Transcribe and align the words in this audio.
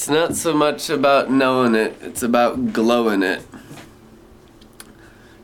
It's 0.00 0.08
not 0.08 0.34
so 0.34 0.54
much 0.54 0.88
about 0.88 1.30
knowing 1.30 1.74
it, 1.74 1.94
it's 2.00 2.22
about 2.22 2.72
glowing 2.72 3.22
it. 3.22 3.42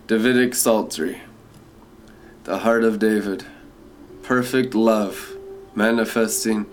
Davidic 0.07 0.55
Psaltery. 0.55 1.21
The 2.45 2.61
heart 2.61 2.83
of 2.83 2.99
David. 2.99 3.45
Perfect 4.23 4.75
love 4.75 5.37
manifesting 5.75 6.65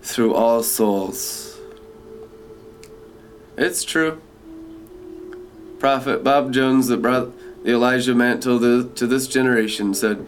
through 0.00 0.32
all 0.32 0.62
souls. 0.62 1.58
It's 3.58 3.82
true. 3.82 4.22
Prophet 5.80 6.22
Bob 6.22 6.52
Jones, 6.52 6.86
that 6.86 7.02
brought 7.02 7.32
the 7.64 7.72
Elijah 7.72 8.14
mantle 8.14 8.60
to, 8.60 8.88
to 8.90 9.08
this 9.08 9.26
generation, 9.26 9.92
said, 9.92 10.18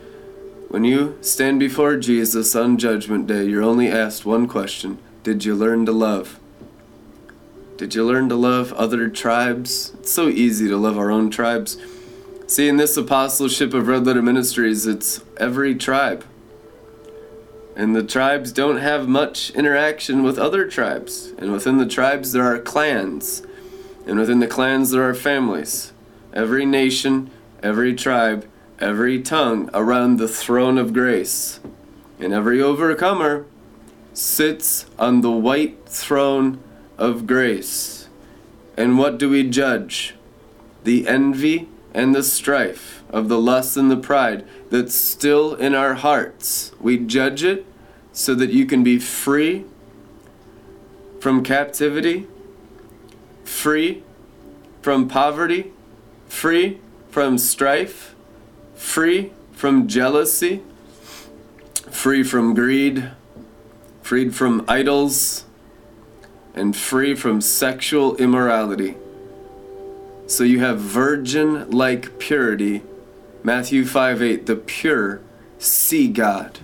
When 0.71 0.83
you 0.83 1.19
stand 1.21 1.61
before 1.61 1.97
Jesus 1.99 2.57
on 2.57 2.79
Judgment 2.79 3.29
Day, 3.29 3.45
you're 3.45 3.63
only 3.63 3.93
asked 3.93 4.27
one 4.27 4.49
question 4.49 4.99
Did 5.23 5.45
you 5.45 5.55
learn 5.55 5.87
to 5.87 5.93
love? 5.93 6.41
Did 7.77 7.93
you 7.97 8.05
learn 8.05 8.29
to 8.29 8.37
love 8.37 8.73
other 8.75 9.09
tribes? 9.09 9.93
It's 9.99 10.13
so 10.13 10.29
easy 10.29 10.69
to 10.69 10.77
love 10.77 10.97
our 10.97 11.11
own 11.11 11.29
tribes. 11.29 11.77
See, 12.47 12.69
in 12.69 12.77
this 12.77 12.97
apostleship 12.97 13.75
of 13.75 13.89
Red 13.89 14.07
Letter 14.07 14.23
Ministries, 14.23 14.87
it's 14.87 15.25
every 15.39 15.75
tribe. 15.75 16.25
And 17.75 17.97
the 17.97 18.05
tribes 18.05 18.53
don't 18.53 18.77
have 18.77 19.09
much 19.09 19.51
interaction 19.51 20.23
with 20.23 20.39
other 20.39 20.69
tribes. 20.69 21.33
And 21.37 21.51
within 21.51 21.79
the 21.79 21.87
tribes, 21.87 22.31
there 22.31 22.45
are 22.45 22.61
clans. 22.61 23.43
And 24.07 24.21
within 24.21 24.39
the 24.39 24.47
clans, 24.47 24.93
there 24.93 25.09
are 25.09 25.15
families. 25.15 25.93
Every 26.33 26.65
nation, 26.65 27.33
every 27.61 27.93
tribe, 27.93 28.47
every 28.79 29.21
tongue 29.21 29.69
around 29.75 30.19
the 30.19 30.29
throne 30.29 30.79
of 30.79 30.93
grace. 30.93 31.59
And 32.21 32.33
every 32.33 32.63
overcomer 32.63 33.47
sits 34.13 34.87
on 34.97 35.23
the 35.23 35.33
white 35.33 35.89
throne 35.89 36.63
of 36.99 37.27
grace. 37.27 38.09
And 38.77 38.99
what 38.99 39.19
do 39.19 39.31
we 39.31 39.49
judge? 39.49 40.15
The 40.85 41.07
envy 41.07 41.69
and 41.93 42.15
the 42.15 42.23
strife 42.23 43.05
of 43.11 43.29
the 43.29 43.41
lust 43.41 43.77
and 43.77 43.91
the 43.91 43.97
pride 43.97 44.45
that's 44.71 44.95
still 44.95 45.55
in 45.55 45.75
our 45.75 45.95
hearts. 45.95 46.73
We 46.81 46.99
judge 46.99 47.45
it 47.45 47.65
so 48.13 48.35
that 48.35 48.51
you 48.51 48.67
can 48.67 48.83
be 48.83 48.99
free 48.99 49.65
from 51.21 51.43
captivity, 51.43 52.27
free 53.45 54.03
from 54.83 55.09
poverty, 55.09 55.73
free 56.29 56.81
from 57.11 57.39
strife, 57.39 58.15
free 58.75 59.33
from 59.53 59.87
jealousy, 59.87 60.63
free 61.91 62.23
from 62.23 62.55
greed, 62.55 63.11
freed 64.03 64.35
from 64.35 64.65
idols, 64.69 65.45
and 66.55 66.77
free 66.77 67.15
from 67.15 67.41
sexual 67.41 68.17
immorality. 68.17 68.97
So 70.27 70.45
you 70.45 70.61
have 70.61 70.79
virgin 70.79 71.71
like 71.71 72.19
purity. 72.19 72.83
Matthew 73.43 73.85
5 73.85 74.23
8, 74.23 74.47
the 74.47 74.57
pure 74.57 75.21
see 75.59 76.09
God. 76.09 76.59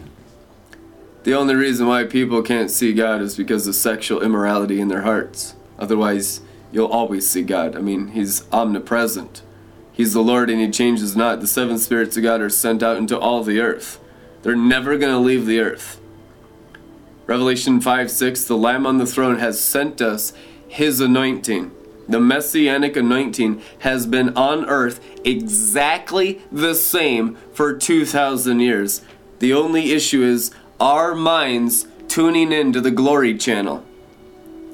The 1.24 1.34
only 1.34 1.54
reason 1.54 1.86
why 1.86 2.04
people 2.04 2.42
can't 2.42 2.70
see 2.70 2.94
God 2.94 3.20
is 3.20 3.36
because 3.36 3.66
of 3.66 3.74
sexual 3.74 4.22
immorality 4.22 4.80
in 4.80 4.88
their 4.88 5.02
hearts. 5.02 5.54
Otherwise, 5.78 6.40
you'll 6.72 6.86
always 6.86 7.28
see 7.28 7.42
God. 7.42 7.76
I 7.76 7.80
mean, 7.80 8.08
He's 8.08 8.50
omnipresent. 8.50 9.42
He's 9.92 10.14
the 10.14 10.22
Lord 10.22 10.48
and 10.48 10.60
He 10.60 10.70
changes 10.70 11.14
not. 11.14 11.40
The 11.40 11.46
seven 11.46 11.78
spirits 11.78 12.16
of 12.16 12.22
God 12.22 12.40
are 12.40 12.48
sent 12.48 12.82
out 12.82 12.96
into 12.96 13.18
all 13.18 13.42
the 13.42 13.60
earth. 13.60 14.00
They're 14.42 14.56
never 14.56 14.96
going 14.96 15.12
to 15.12 15.18
leave 15.18 15.44
the 15.44 15.60
earth. 15.60 16.00
Revelation 17.30 17.80
5 17.80 18.10
6, 18.10 18.44
the 18.44 18.56
Lamb 18.56 18.84
on 18.84 18.98
the 18.98 19.06
throne 19.06 19.38
has 19.38 19.60
sent 19.60 20.02
us 20.02 20.32
His 20.66 21.00
anointing 21.00 21.70
the 22.08 22.20
messianic 22.20 22.96
anointing 22.96 23.62
has 23.78 24.04
been 24.04 24.36
on 24.36 24.68
earth 24.68 25.00
exactly 25.24 26.42
the 26.50 26.74
same 26.74 27.36
for 27.52 27.72
2,000 27.72 28.58
years. 28.58 29.02
The 29.38 29.52
only 29.52 29.92
issue 29.92 30.24
is 30.24 30.50
our 30.80 31.14
minds 31.14 31.86
tuning 32.08 32.50
in 32.50 32.72
to 32.72 32.80
the 32.80 32.90
glory 32.90 33.38
channel. 33.38 33.84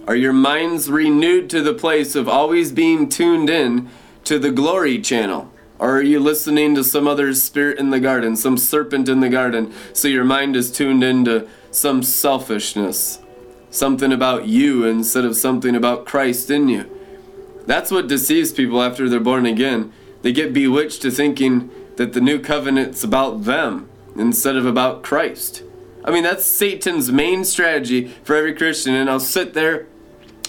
Are 0.09 0.17
your 0.17 0.33
minds 0.33 0.89
renewed 0.89 1.51
to 1.51 1.61
the 1.61 1.75
place 1.75 2.15
of 2.15 2.27
always 2.27 2.73
being 2.73 3.11
tuned 3.11 3.51
in 3.51 3.91
to 4.25 4.39
the 4.39 4.51
glory 4.51 4.99
channel? 4.99 5.53
Or 5.79 5.99
are 5.99 6.03
you 6.03 6.21
listening 6.21 6.75
to 6.77 6.85
some 6.85 7.07
other 7.07 7.35
spirit 7.35 7.79
in 7.79 7.91
the 7.91 8.01
garden, 8.01 8.35
some 8.35 8.57
serpent 8.57 9.11
in 9.11 9.21
the 9.21 9.29
garden, 9.29 9.75
so 9.93 10.09
your 10.09 10.25
mind 10.25 10.57
is 10.57 10.73
tuned 10.73 11.05
into 11.05 11.47
some 11.77 12.03
selfishness, 12.03 13.21
something 13.71 14.13
about 14.13 14.47
you 14.47 14.85
instead 14.85 15.25
of 15.25 15.37
something 15.37 15.77
about 15.77 16.07
Christ 16.07 16.51
in 16.51 16.69
you? 16.69 16.91
That's 17.67 17.91
what 17.91 18.09
deceives 18.09 18.53
people 18.53 18.83
after 18.83 19.09
they're 19.09 19.21
born 19.21 19.47
again. 19.47 19.93
They 20.23 20.33
get 20.33 20.53
bewitched 20.53 21.03
to 21.03 21.11
thinking 21.11 21.71
that 21.97 22.13
the 22.13 22.21
new 22.21 22.39
covenant's 22.39 23.05
about 23.05 23.45
them 23.45 23.89
instead 24.17 24.57
of 24.57 24.67
about 24.67 25.03
Christ. 25.03 25.63
I 26.05 26.11
mean, 26.11 26.23
that's 26.23 26.45
Satan's 26.45 27.11
main 27.11 27.45
strategy 27.45 28.09
for 28.23 28.37
every 28.37 28.55
Christian, 28.55 28.95
and 28.95 29.11
I'll 29.11 29.21
sit 29.21 29.55
there 29.55 29.87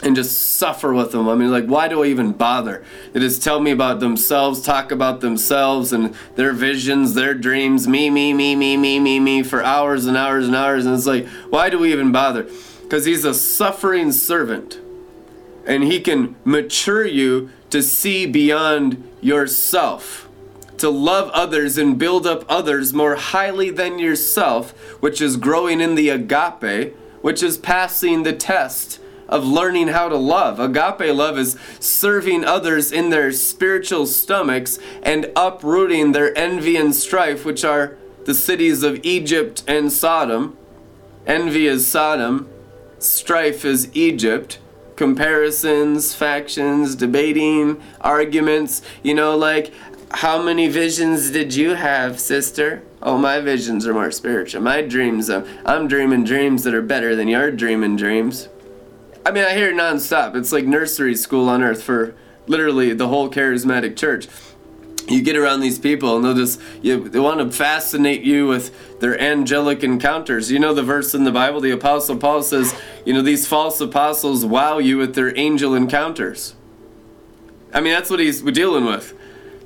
and 0.03 0.15
just 0.15 0.55
suffer 0.57 0.93
with 0.93 1.11
them. 1.11 1.27
I 1.27 1.35
mean, 1.35 1.51
like, 1.51 1.65
why 1.65 1.87
do 1.87 2.03
I 2.03 2.07
even 2.07 2.31
bother? 2.31 2.83
They 3.13 3.19
just 3.19 3.43
tell 3.43 3.59
me 3.59 3.71
about 3.71 3.99
themselves, 3.99 4.61
talk 4.61 4.91
about 4.91 5.21
themselves 5.21 5.91
and 5.91 6.13
their 6.35 6.53
visions, 6.53 7.15
their 7.15 7.33
dreams, 7.33 7.87
me, 7.87 8.09
me, 8.09 8.33
me, 8.33 8.55
me, 8.55 8.77
me, 8.77 8.99
me, 8.99 9.19
me, 9.19 9.43
for 9.43 9.63
hours 9.63 10.05
and 10.05 10.15
hours 10.15 10.45
and 10.45 10.55
hours. 10.55 10.85
And 10.85 10.93
it's 10.93 11.07
like, 11.07 11.27
why 11.49 11.69
do 11.69 11.79
we 11.79 11.91
even 11.91 12.11
bother? 12.11 12.47
Because 12.83 13.05
he's 13.05 13.25
a 13.25 13.33
suffering 13.33 14.11
servant 14.11 14.79
and 15.67 15.83
He 15.83 15.99
can 15.99 16.35
mature 16.45 17.05
you 17.05 17.51
to 17.69 17.83
see 17.83 18.25
beyond 18.25 19.07
yourself, 19.21 20.27
to 20.77 20.89
love 20.89 21.29
others 21.31 21.77
and 21.77 21.99
build 21.99 22.25
up 22.25 22.45
others 22.47 22.93
more 22.93 23.15
highly 23.15 23.69
than 23.69 23.99
yourself, 23.99 24.71
which 25.01 25.21
is 25.21 25.35
growing 25.35 25.81
in 25.81 25.95
the 25.95 26.09
agape, 26.09 26.95
which 27.21 27.43
is 27.43 27.57
passing 27.57 28.23
the 28.23 28.33
test 28.33 28.99
of 29.29 29.45
learning 29.45 29.89
how 29.89 30.09
to 30.09 30.17
love. 30.17 30.59
Agape 30.59 31.13
love 31.13 31.37
is 31.37 31.57
serving 31.79 32.43
others 32.43 32.91
in 32.91 33.09
their 33.09 33.31
spiritual 33.31 34.05
stomachs 34.05 34.79
and 35.03 35.31
uprooting 35.35 36.11
their 36.11 36.37
envy 36.37 36.75
and 36.77 36.93
strife, 36.93 37.45
which 37.45 37.63
are 37.63 37.97
the 38.25 38.33
cities 38.33 38.83
of 38.83 38.99
Egypt 39.03 39.63
and 39.67 39.91
Sodom. 39.91 40.57
Envy 41.25 41.67
is 41.67 41.85
Sodom, 41.87 42.49
strife 42.99 43.65
is 43.65 43.89
Egypt 43.93 44.59
comparisons, 44.97 46.13
factions, 46.13 46.95
debating, 46.95 47.81
arguments. 48.01 48.81
You 49.03 49.13
know, 49.13 49.37
like, 49.37 49.71
how 50.11 50.41
many 50.41 50.67
visions 50.67 51.31
did 51.31 51.53
you 51.53 51.75
have, 51.75 52.19
sister? 52.19 52.83
Oh, 53.01 53.17
my 53.17 53.39
visions 53.39 53.87
are 53.87 53.93
more 53.93 54.11
spiritual. 54.11 54.61
My 54.61 54.81
dreams, 54.81 55.29
I'm, 55.29 55.45
I'm 55.65 55.87
dreaming 55.87 56.25
dreams 56.25 56.63
that 56.63 56.73
are 56.73 56.81
better 56.81 57.15
than 57.15 57.27
your 57.27 57.51
dreaming 57.51 57.95
dreams. 57.95 58.49
I 59.27 59.31
mean, 59.31 59.43
I 59.43 59.53
hear 59.55 59.71
it 59.71 59.75
nonstop. 59.75 60.37
It's 60.37 60.53
like 60.53 60.65
nursery 60.65 61.13
school 61.13 61.49
on 61.49 61.61
earth 61.61 61.83
for 61.83 62.15
literally 62.45 62.93
the 62.93 63.09
whole 63.09 63.29
charismatic 63.29 63.97
church. 63.97 64.29
You 65.09 65.21
get 65.21 65.35
around 65.35 65.59
these 65.59 65.77
people 65.77 66.15
and 66.15 66.23
they'll 66.23 66.33
just 66.33 66.61
you, 66.81 67.09
they 67.09 67.19
want 67.19 67.39
to 67.41 67.51
fascinate 67.51 68.21
you 68.21 68.47
with 68.47 69.01
their 69.01 69.19
angelic 69.19 69.83
encounters. 69.83 70.49
You 70.49 70.59
know 70.59 70.73
the 70.73 70.81
verse 70.81 71.13
in 71.13 71.25
the 71.25 71.33
bible 71.33 71.59
the 71.59 71.71
apostle 71.71 72.15
paul 72.15 72.41
says 72.41 72.73
you 73.05 73.13
know 73.13 73.21
these 73.21 73.45
false 73.45 73.81
apostles 73.81 74.45
wow 74.45 74.77
you 74.77 74.97
with 74.97 75.13
their 75.13 75.37
angel 75.37 75.75
encounters. 75.75 76.55
I 77.73 77.81
mean 77.81 77.91
that's 77.91 78.09
what 78.09 78.21
he's 78.21 78.41
dealing 78.41 78.85
with. 78.85 79.13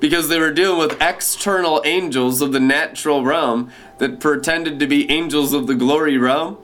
Because 0.00 0.28
they 0.28 0.40
were 0.40 0.52
dealing 0.52 0.78
with 0.78 1.00
external 1.00 1.80
angels 1.84 2.40
of 2.40 2.50
the 2.50 2.58
natural 2.58 3.24
realm 3.24 3.70
that 3.98 4.18
pretended 4.18 4.80
to 4.80 4.88
be 4.88 5.08
angels 5.08 5.52
of 5.52 5.68
the 5.68 5.76
glory 5.76 6.18
realm 6.18 6.58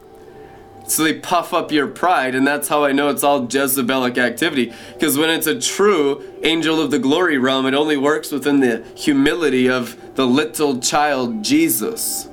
so 0.89 1.05
they 1.05 1.15
puff 1.15 1.53
up 1.53 1.71
your 1.71 1.87
pride, 1.87 2.35
and 2.35 2.47
that's 2.47 2.69
how 2.69 2.85
I 2.85 2.93
know 2.93 3.11
it's 3.11 3.23
all 3.23 3.47
Jezebelic 3.47 4.17
activity. 4.17 4.73
Because 4.95 5.19
when 5.19 5.29
it's 5.31 5.47
a 5.47 5.61
true 5.61 6.25
angel 6.43 6.81
of 6.81 6.91
the 6.91 6.99
glory 6.99 7.37
realm, 7.37 7.67
it 7.67 7.75
only 7.75 7.97
works 7.97 8.33
within 8.33 8.61
the 8.61 8.85
humility 8.97 9.69
of 9.69 10.15
the 10.15 10.27
little 10.27 10.81
child 10.81 11.45
Jesus. 11.45 12.29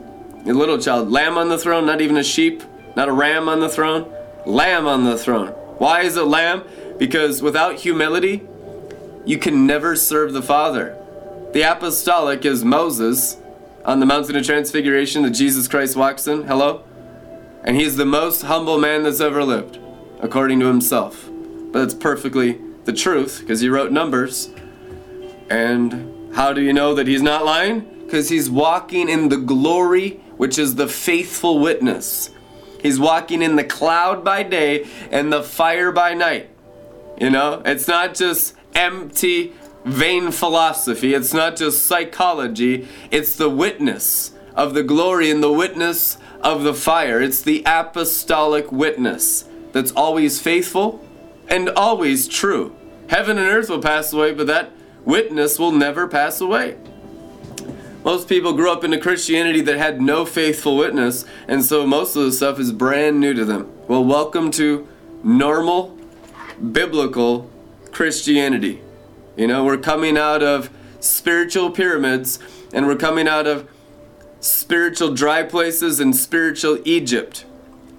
A 0.46 0.54
little 0.54 0.78
child, 0.78 1.12
lamb 1.12 1.38
on 1.38 1.50
the 1.50 1.58
throne, 1.58 1.86
not 1.86 2.02
even 2.02 2.18
a 2.18 2.24
sheep, 2.24 2.64
not 2.96 3.10
a 3.10 3.12
ram 3.12 3.50
on 3.50 3.60
the 3.60 3.70
throne, 3.70 4.12
lamb 4.46 4.88
on 4.88 5.04
the 5.04 5.18
throne. 5.18 5.50
Why 5.78 6.02
is 6.02 6.16
it 6.16 6.24
lamb? 6.24 6.64
Because 6.98 7.42
without 7.42 7.76
humility, 7.76 8.48
you 9.26 9.38
can 9.38 9.68
never 9.68 9.96
serve 9.96 10.32
the 10.32 10.42
Father. 10.42 10.98
The 11.52 11.64
apostolic 11.64 12.46
is 12.46 12.64
Moses 12.64 13.38
on 13.84 14.00
the 14.00 14.06
mountain 14.06 14.36
of 14.36 14.46
transfiguration 14.46 15.24
that 15.24 15.32
Jesus 15.32 15.68
Christ 15.68 15.96
walks 15.96 16.28
in. 16.28 16.44
Hello? 16.44 16.84
And 17.66 17.76
he's 17.76 17.98
the 17.98 18.06
most 18.06 18.44
humble 18.44 18.78
man 18.78 19.04
that's 19.04 19.20
ever 19.20 19.44
lived, 19.44 19.80
according 20.22 20.60
to 20.60 20.68
himself. 20.68 21.28
But 21.72 21.82
it's 21.82 21.96
perfectly 21.96 22.62
the 22.86 22.94
truth, 22.94 23.40
because 23.40 23.60
he 23.60 23.70
wrote 23.70 23.92
Numbers. 23.92 24.54
And 25.50 26.34
how 26.36 26.54
do 26.54 26.62
you 26.62 26.74
know 26.74 26.94
that 26.94 27.08
he's 27.08 27.24
not 27.24 27.44
lying? 27.44 28.04
Because 28.06 28.30
he's 28.30 28.52
walking 28.52 29.10
in 29.10 29.30
the 29.30 29.38
glory, 29.38 30.22
which 30.38 30.60
is 30.60 30.76
the 30.76 30.88
faithful 30.88 31.60
witness. 31.60 32.30
He's 32.82 33.00
walking 33.00 33.42
in 33.42 33.56
the 33.56 33.64
cloud 33.64 34.24
by 34.24 34.44
day 34.44 34.88
and 35.10 35.34
the 35.34 35.42
fire 35.42 35.92
by 35.92 36.14
night. 36.14 36.52
You 37.20 37.32
know, 37.32 37.64
it's 37.66 37.88
not 37.88 38.14
just 38.14 38.54
empty, 38.76 39.54
vain 39.86 40.32
philosophy, 40.32 41.16
it's 41.16 41.34
not 41.34 41.56
just 41.56 41.88
psychology, 41.88 42.88
it's 43.10 43.36
the 43.38 43.50
witness 43.50 44.34
of 44.54 44.74
the 44.74 44.84
glory 44.84 45.32
and 45.32 45.42
the 45.42 45.52
witness 45.52 46.18
of 46.46 46.64
the 46.64 46.76
fire. 46.76 47.20
It's 47.22 47.42
the 47.42 47.64
apostolic 47.66 48.72
witness 48.72 49.46
that's 49.74 49.92
always 49.92 50.40
faithful 50.40 51.04
and 51.50 51.70
always 51.70 52.28
true. 52.28 52.76
Heaven 53.10 53.40
and 53.40 53.48
earth 53.48 53.70
will 53.70 53.82
pass 53.82 54.14
away, 54.14 54.32
but 54.34 54.48
that 54.48 54.72
witness 55.04 55.58
will 55.58 55.72
never 55.72 56.08
pass 56.08 56.40
away. 56.40 56.78
Most 58.04 58.30
people 58.30 58.54
grew 58.54 58.72
up 58.72 58.84
in 58.84 58.94
a 58.94 59.00
Christianity 59.00 59.62
that 59.62 59.80
had 59.80 60.00
no 60.00 60.24
faithful 60.24 60.78
witness, 60.78 61.26
and 61.48 61.66
so 61.66 61.88
most 61.88 62.16
of 62.16 62.24
the 62.24 62.32
stuff 62.32 62.60
is 62.60 62.72
brand 62.72 63.20
new 63.20 63.34
to 63.34 63.44
them. 63.44 63.72
Well, 63.88 64.06
welcome 64.06 64.52
to 64.52 64.88
normal, 65.24 65.98
biblical 66.72 67.50
Christianity. 67.92 68.82
You 69.36 69.48
know, 69.48 69.66
we're 69.66 69.78
coming 69.78 70.16
out 70.16 70.44
of 70.44 70.70
spiritual 71.00 71.72
pyramids 71.72 72.38
and 72.72 72.88
we're 72.88 72.96
coming 72.96 73.28
out 73.28 73.48
of 73.48 73.68
spiritual 74.46 75.14
dry 75.14 75.44
places 75.44 76.00
and 76.00 76.16
spiritual 76.16 76.80
Egypt. 76.86 77.46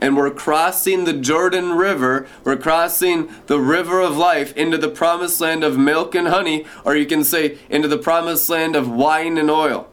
And 0.00 0.16
we're 0.16 0.30
crossing 0.30 1.04
the 1.04 1.12
Jordan 1.12 1.72
River. 1.72 2.26
We're 2.44 2.56
crossing 2.56 3.30
the 3.46 3.58
river 3.58 4.00
of 4.00 4.16
life 4.16 4.54
into 4.56 4.76
the 4.76 4.88
promised 4.88 5.40
land 5.40 5.64
of 5.64 5.78
milk 5.78 6.14
and 6.14 6.28
honey, 6.28 6.66
or 6.84 6.94
you 6.94 7.06
can 7.06 7.24
say 7.24 7.58
into 7.70 7.88
the 7.88 7.98
promised 7.98 8.48
land 8.48 8.76
of 8.76 8.90
wine 8.90 9.38
and 9.38 9.50
oil. 9.50 9.88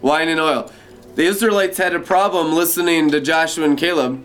Wine 0.00 0.28
and 0.28 0.40
oil. 0.40 0.70
The 1.14 1.24
Israelites 1.24 1.78
had 1.78 1.94
a 1.94 2.00
problem 2.00 2.54
listening 2.54 3.10
to 3.10 3.20
Joshua 3.20 3.64
and 3.64 3.78
Caleb 3.78 4.24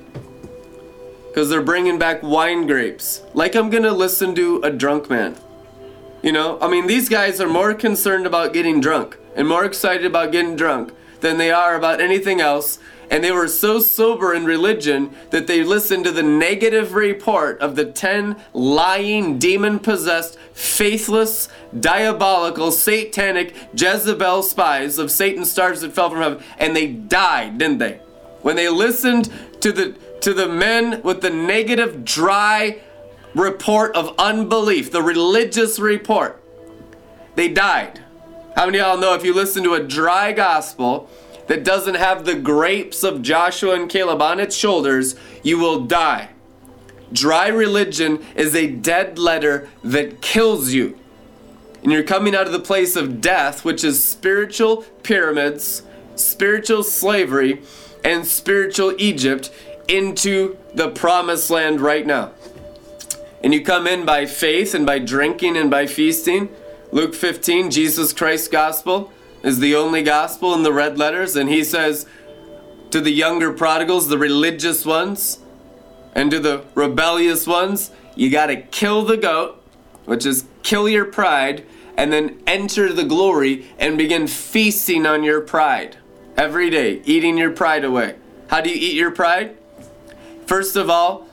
because 1.27 1.49
they're 1.49 1.61
bringing 1.61 1.97
back 1.97 2.23
wine 2.23 2.65
grapes. 2.65 3.21
Like 3.33 3.55
I'm 3.55 3.69
going 3.69 3.83
to 3.83 3.93
listen 3.93 4.35
to 4.35 4.61
a 4.63 4.71
drunk 4.71 5.09
man. 5.09 5.37
You 6.21 6.31
know, 6.31 6.59
I 6.61 6.69
mean, 6.69 6.87
these 6.87 7.09
guys 7.09 7.41
are 7.41 7.47
more 7.47 7.73
concerned 7.73 8.25
about 8.25 8.53
getting 8.53 8.79
drunk 8.79 9.17
and 9.35 9.47
more 9.47 9.65
excited 9.65 10.05
about 10.05 10.31
getting 10.31 10.55
drunk 10.55 10.93
than 11.21 11.37
they 11.37 11.51
are 11.51 11.75
about 11.75 12.01
anything 12.01 12.41
else. 12.41 12.79
And 13.09 13.23
they 13.23 13.31
were 13.31 13.47
so 13.47 13.79
sober 13.79 14.33
in 14.33 14.45
religion 14.45 15.13
that 15.31 15.47
they 15.47 15.63
listened 15.63 16.05
to 16.05 16.11
the 16.11 16.23
negative 16.23 16.93
report 16.93 17.59
of 17.59 17.75
the 17.75 17.85
10 17.85 18.37
lying, 18.53 19.37
demon 19.37 19.79
possessed, 19.79 20.37
faithless, 20.53 21.49
diabolical, 21.77 22.71
satanic 22.71 23.53
Jezebel 23.75 24.43
spies 24.43 24.97
of 24.97 25.11
Satan's 25.11 25.51
stars 25.51 25.81
that 25.81 25.91
fell 25.91 26.09
from 26.09 26.19
heaven. 26.19 26.43
And 26.57 26.73
they 26.75 26.87
died, 26.87 27.57
didn't 27.57 27.79
they? 27.79 27.99
When 28.41 28.55
they 28.55 28.69
listened 28.69 29.29
to 29.59 29.71
the 29.71 29.95
to 30.21 30.33
the 30.33 30.47
men 30.47 31.01
with 31.01 31.21
the 31.21 31.29
negative, 31.29 32.05
dry 32.05 32.79
report 33.33 33.95
of 33.95 34.13
unbelief, 34.17 34.91
the 34.91 35.01
religious 35.01 35.79
report. 35.79 36.41
They 37.35 37.49
died. 37.49 38.01
How 38.55 38.65
many 38.65 38.79
of 38.79 38.85
y'all 38.85 38.97
know 38.97 39.13
if 39.13 39.23
you 39.23 39.33
listen 39.33 39.63
to 39.63 39.73
a 39.73 39.83
dry 39.83 40.33
gospel 40.33 41.09
that 41.47 41.63
doesn't 41.63 41.95
have 41.95 42.25
the 42.25 42.35
grapes 42.35 43.03
of 43.03 43.21
Joshua 43.21 43.75
and 43.75 43.89
Caleb 43.89 44.21
on 44.21 44.39
its 44.39 44.55
shoulders, 44.55 45.15
you 45.43 45.57
will 45.57 45.85
die? 45.85 46.29
Dry 47.13 47.47
religion 47.47 48.23
is 48.35 48.55
a 48.55 48.67
dead 48.67 49.17
letter 49.17 49.69
that 49.83 50.21
kills 50.21 50.71
you. 50.73 50.97
And 51.83 51.91
you're 51.91 52.03
coming 52.03 52.35
out 52.35 52.45
of 52.45 52.53
the 52.53 52.59
place 52.59 52.95
of 52.95 53.21
death, 53.21 53.65
which 53.65 53.83
is 53.83 54.03
spiritual 54.03 54.83
pyramids, 55.03 55.83
spiritual 56.15 56.83
slavery, 56.83 57.61
and 58.03 58.25
spiritual 58.25 58.93
Egypt, 58.97 59.51
into 59.87 60.57
the 60.73 60.89
promised 60.89 61.49
land 61.49 61.81
right 61.81 62.05
now 62.05 62.31
and 63.43 63.53
you 63.53 63.63
come 63.63 63.87
in 63.87 64.05
by 64.05 64.25
faith 64.25 64.73
and 64.73 64.85
by 64.85 64.99
drinking 64.99 65.57
and 65.57 65.69
by 65.69 65.87
feasting. 65.87 66.49
Luke 66.93 67.15
15, 67.15 67.71
Jesus 67.71 68.11
Christ's 68.11 68.49
gospel 68.49 69.13
is 69.43 69.59
the 69.59 69.75
only 69.75 70.03
gospel 70.03 70.53
in 70.53 70.63
the 70.63 70.73
red 70.73 70.97
letters, 70.97 71.37
and 71.37 71.49
he 71.49 71.63
says 71.63 72.05
to 72.89 72.99
the 72.99 73.11
younger 73.11 73.53
prodigals, 73.53 74.09
the 74.09 74.17
religious 74.17 74.85
ones, 74.85 75.39
and 76.13 76.29
to 76.31 76.39
the 76.39 76.65
rebellious 76.75 77.47
ones, 77.47 77.91
you 78.15 78.29
got 78.29 78.47
to 78.47 78.57
kill 78.57 79.05
the 79.05 79.15
goat, 79.15 79.63
which 80.03 80.25
is 80.25 80.45
kill 80.63 80.89
your 80.89 81.05
pride, 81.05 81.65
and 81.95 82.11
then 82.11 82.41
enter 82.45 82.91
the 82.91 83.05
glory 83.05 83.67
and 83.79 83.97
begin 83.97 84.27
feasting 84.27 85.05
on 85.05 85.23
your 85.23 85.39
pride 85.39 85.95
every 86.35 86.69
day, 86.69 87.01
eating 87.05 87.37
your 87.37 87.51
pride 87.51 87.85
away. 87.85 88.15
How 88.49 88.59
do 88.59 88.69
you 88.69 88.75
eat 88.75 88.95
your 88.95 89.11
pride? 89.11 89.57
First 90.45 90.75
of 90.75 90.89
all, 90.89 91.25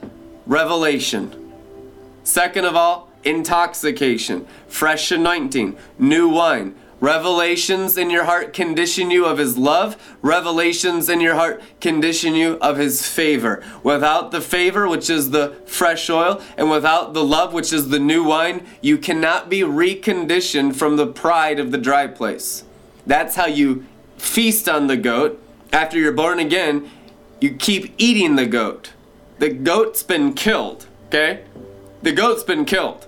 revelation. 0.47 1.53
Second 2.23 2.65
of 2.65 2.77
all, 2.77 3.08
intoxication, 3.25 4.47
fresh 4.67 5.11
anointing, 5.11 5.77
new 5.99 6.29
wine. 6.29 6.75
Revelations 7.01 7.97
in 7.97 8.11
your 8.11 8.25
heart 8.25 8.53
condition 8.53 9.09
you 9.09 9.25
of 9.25 9.39
his 9.39 9.57
love. 9.57 9.97
Revelations 10.21 11.09
in 11.09 11.21
your 11.21 11.37
heart 11.37 11.63
condition 11.81 12.35
you 12.35 12.59
of 12.61 12.77
his 12.77 13.07
favor. 13.07 13.63
Without 13.85 14.33
the 14.33 14.41
favor, 14.41 14.89
which 14.89 15.09
is 15.09 15.31
the 15.31 15.55
fresh 15.65 16.11
oil, 16.11 16.43
and 16.57 16.69
without 16.69 17.15
the 17.15 17.25
love, 17.25 17.53
which 17.53 17.73
is 17.73 17.91
the 17.91 18.01
new 18.01 18.25
wine, 18.25 18.67
you 18.81 18.99
cannot 18.99 19.49
be 19.49 19.61
reconditioned 19.61 20.75
from 20.75 20.97
the 20.97 21.07
pride 21.07 21.61
of 21.61 21.71
the 21.71 21.79
dry 21.79 22.09
place. 22.09 22.65
That's 23.07 23.37
how 23.37 23.47
you 23.47 23.87
feast 24.17 24.69
on 24.69 24.89
the 24.89 24.97
goat. 24.97 25.41
After 25.73 25.99
you're 25.99 26.11
born 26.11 26.41
again, 26.41 26.91
you 27.41 27.55
keep 27.55 27.95
eating 27.97 28.35
the 28.35 28.47
goat. 28.47 28.93
The 29.39 29.51
goat's 29.51 30.03
been 30.03 30.33
killed, 30.33 30.87
okay? 31.07 31.45
the 32.03 32.13
goat's 32.13 32.43
been 32.43 32.65
killed. 32.65 33.08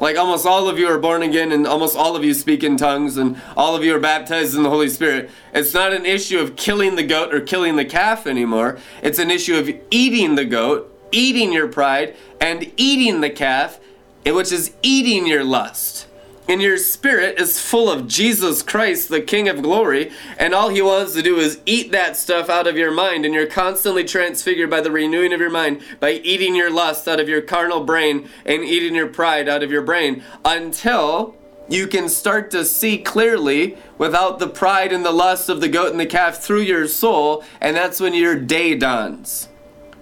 Like 0.00 0.18
almost 0.18 0.46
all 0.46 0.68
of 0.68 0.78
you 0.78 0.88
are 0.88 0.98
born 0.98 1.22
again 1.22 1.52
and 1.52 1.66
almost 1.66 1.96
all 1.96 2.16
of 2.16 2.24
you 2.24 2.34
speak 2.34 2.64
in 2.64 2.76
tongues 2.76 3.16
and 3.16 3.40
all 3.56 3.76
of 3.76 3.84
you 3.84 3.94
are 3.94 4.00
baptized 4.00 4.54
in 4.54 4.62
the 4.62 4.70
Holy 4.70 4.88
Spirit. 4.88 5.30
It's 5.52 5.72
not 5.72 5.92
an 5.92 6.04
issue 6.04 6.40
of 6.40 6.56
killing 6.56 6.96
the 6.96 7.04
goat 7.04 7.32
or 7.32 7.40
killing 7.40 7.76
the 7.76 7.84
calf 7.84 8.26
anymore. 8.26 8.78
It's 9.02 9.18
an 9.18 9.30
issue 9.30 9.56
of 9.56 9.70
eating 9.90 10.34
the 10.34 10.44
goat, 10.44 10.90
eating 11.12 11.52
your 11.52 11.68
pride, 11.68 12.16
and 12.40 12.70
eating 12.76 13.20
the 13.20 13.30
calf, 13.30 13.78
which 14.26 14.52
is 14.52 14.72
eating 14.82 15.26
your 15.26 15.44
lust 15.44 16.08
and 16.48 16.60
your 16.60 16.76
spirit 16.76 17.38
is 17.40 17.60
full 17.60 17.90
of 17.90 18.06
Jesus 18.06 18.62
Christ, 18.62 19.08
the 19.08 19.20
King 19.20 19.48
of 19.48 19.62
glory, 19.62 20.12
and 20.38 20.54
all 20.54 20.68
he 20.68 20.82
wants 20.82 21.14
to 21.14 21.22
do 21.22 21.36
is 21.36 21.60
eat 21.64 21.92
that 21.92 22.16
stuff 22.16 22.50
out 22.50 22.66
of 22.66 22.76
your 22.76 22.90
mind, 22.92 23.24
and 23.24 23.34
you're 23.34 23.46
constantly 23.46 24.04
transfigured 24.04 24.68
by 24.68 24.80
the 24.80 24.90
renewing 24.90 25.32
of 25.32 25.40
your 25.40 25.50
mind, 25.50 25.80
by 26.00 26.12
eating 26.12 26.54
your 26.54 26.70
lust 26.70 27.08
out 27.08 27.20
of 27.20 27.28
your 27.28 27.40
carnal 27.40 27.84
brain 27.84 28.28
and 28.44 28.62
eating 28.62 28.94
your 28.94 29.08
pride 29.08 29.48
out 29.48 29.62
of 29.62 29.70
your 29.70 29.82
brain, 29.82 30.22
until 30.44 31.34
you 31.68 31.86
can 31.86 32.10
start 32.10 32.50
to 32.50 32.64
see 32.64 32.98
clearly 32.98 33.78
without 33.96 34.38
the 34.38 34.48
pride 34.48 34.92
and 34.92 35.04
the 35.04 35.10
lust 35.10 35.48
of 35.48 35.62
the 35.62 35.68
goat 35.68 35.92
and 35.92 36.00
the 36.00 36.06
calf 36.06 36.36
through 36.42 36.60
your 36.60 36.86
soul, 36.86 37.42
and 37.60 37.74
that's 37.74 38.00
when 38.00 38.12
your 38.12 38.38
day 38.38 38.74
dawns 38.74 39.48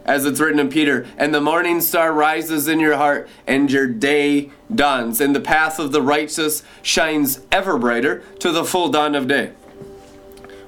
as 0.05 0.25
it's 0.25 0.41
written 0.41 0.59
in 0.59 0.69
Peter, 0.69 1.07
and 1.17 1.35
the 1.35 1.41
morning 1.41 1.81
star 1.81 2.13
rises 2.13 2.69
in 2.69 2.81
your 2.81 2.97
heart, 2.97 3.29
and 3.47 3.71
your 3.71 3.87
day 3.87 4.51
dawns, 4.75 5.21
and 5.21 5.35
the 5.35 5.41
path 5.41 5.79
of 5.79 5.93
the 5.93 6.03
righteous 6.03 6.63
shines 6.83 7.41
ever 7.51 7.79
brighter 7.79 8.21
to 8.39 8.51
the 8.51 8.65
full 8.65 8.89
dawn 8.89 9.15
of 9.15 9.29
day. 9.29 9.53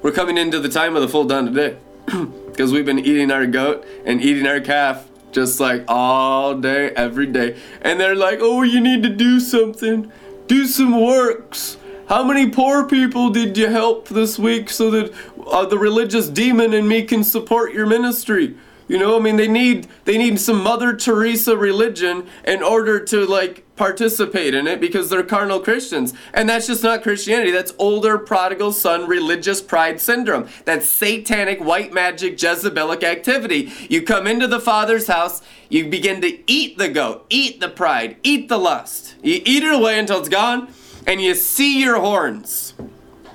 We're 0.02 0.12
coming 0.12 0.36
into 0.36 0.60
the 0.60 0.68
time 0.68 0.96
of 0.96 1.02
the 1.02 1.08
full 1.08 1.24
dawn 1.24 1.48
of 1.48 1.54
day 1.54 1.76
because 2.46 2.72
we've 2.72 2.84
been 2.84 2.98
eating 2.98 3.30
our 3.30 3.46
goat 3.46 3.86
and 4.04 4.20
eating 4.20 4.46
our 4.46 4.60
calf 4.60 5.08
just 5.32 5.58
like 5.60 5.84
all 5.88 6.56
day, 6.56 6.90
every 6.90 7.26
day. 7.26 7.56
And 7.82 7.98
they're 7.98 8.14
like, 8.14 8.38
oh, 8.40 8.62
you 8.62 8.80
need 8.80 9.02
to 9.02 9.08
do 9.08 9.40
something, 9.40 10.10
do 10.46 10.66
some 10.66 11.00
works. 11.00 11.76
How 12.08 12.22
many 12.22 12.50
poor 12.50 12.86
people 12.86 13.30
did 13.30 13.56
you 13.56 13.68
help 13.68 14.08
this 14.08 14.38
week 14.38 14.68
so 14.70 14.90
that 14.90 15.14
uh, 15.46 15.64
the 15.66 15.78
religious 15.78 16.28
demon 16.28 16.74
in 16.74 16.86
me 16.86 17.02
can 17.02 17.24
support 17.24 17.72
your 17.72 17.86
ministry? 17.86 18.56
You 18.86 18.98
know, 18.98 19.16
I 19.16 19.20
mean, 19.20 19.36
they 19.36 19.48
need 19.48 19.88
they 20.04 20.18
need 20.18 20.38
some 20.38 20.62
Mother 20.62 20.94
Teresa 20.94 21.56
religion 21.56 22.26
in 22.46 22.62
order 22.62 23.02
to 23.04 23.24
like 23.24 23.64
participate 23.76 24.54
in 24.54 24.66
it 24.66 24.80
because 24.80 25.08
they're 25.08 25.22
carnal 25.22 25.60
Christians, 25.60 26.12
and 26.34 26.48
that's 26.48 26.66
just 26.66 26.82
not 26.82 27.02
Christianity. 27.02 27.50
That's 27.50 27.72
older 27.78 28.18
prodigal 28.18 28.72
son 28.72 29.08
religious 29.08 29.62
pride 29.62 30.00
syndrome. 30.00 30.48
That's 30.66 30.88
satanic 30.88 31.60
white 31.60 31.92
magic 31.92 32.36
Jezebelic 32.36 33.02
activity. 33.02 33.72
You 33.88 34.02
come 34.02 34.26
into 34.26 34.46
the 34.46 34.60
Father's 34.60 35.06
house, 35.06 35.40
you 35.70 35.88
begin 35.88 36.20
to 36.20 36.50
eat 36.50 36.76
the 36.76 36.88
goat, 36.88 37.24
eat 37.30 37.60
the 37.60 37.70
pride, 37.70 38.18
eat 38.22 38.48
the 38.48 38.58
lust. 38.58 39.14
You 39.22 39.40
eat 39.44 39.64
it 39.64 39.72
away 39.72 39.98
until 39.98 40.20
it's 40.20 40.28
gone, 40.28 40.68
and 41.06 41.22
you 41.22 41.34
see 41.34 41.80
your 41.80 41.98
horns. 41.98 42.74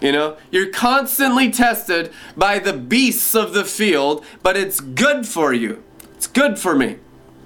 You 0.01 0.12
know, 0.13 0.38
you're 0.50 0.70
constantly 0.70 1.51
tested 1.51 2.12
by 2.38 2.60
the 2.60 2.74
beasts 2.74 3.36
of 3.36 3.53
the 3.53 3.65
field, 3.65 4.25
but 4.41 4.56
it's 4.56 4.79
good 4.79 5.27
for 5.27 5.53
you. 5.53 5.84
It's 6.15 6.27
good 6.27 6.58
for 6.58 6.75
me. 6.75 6.98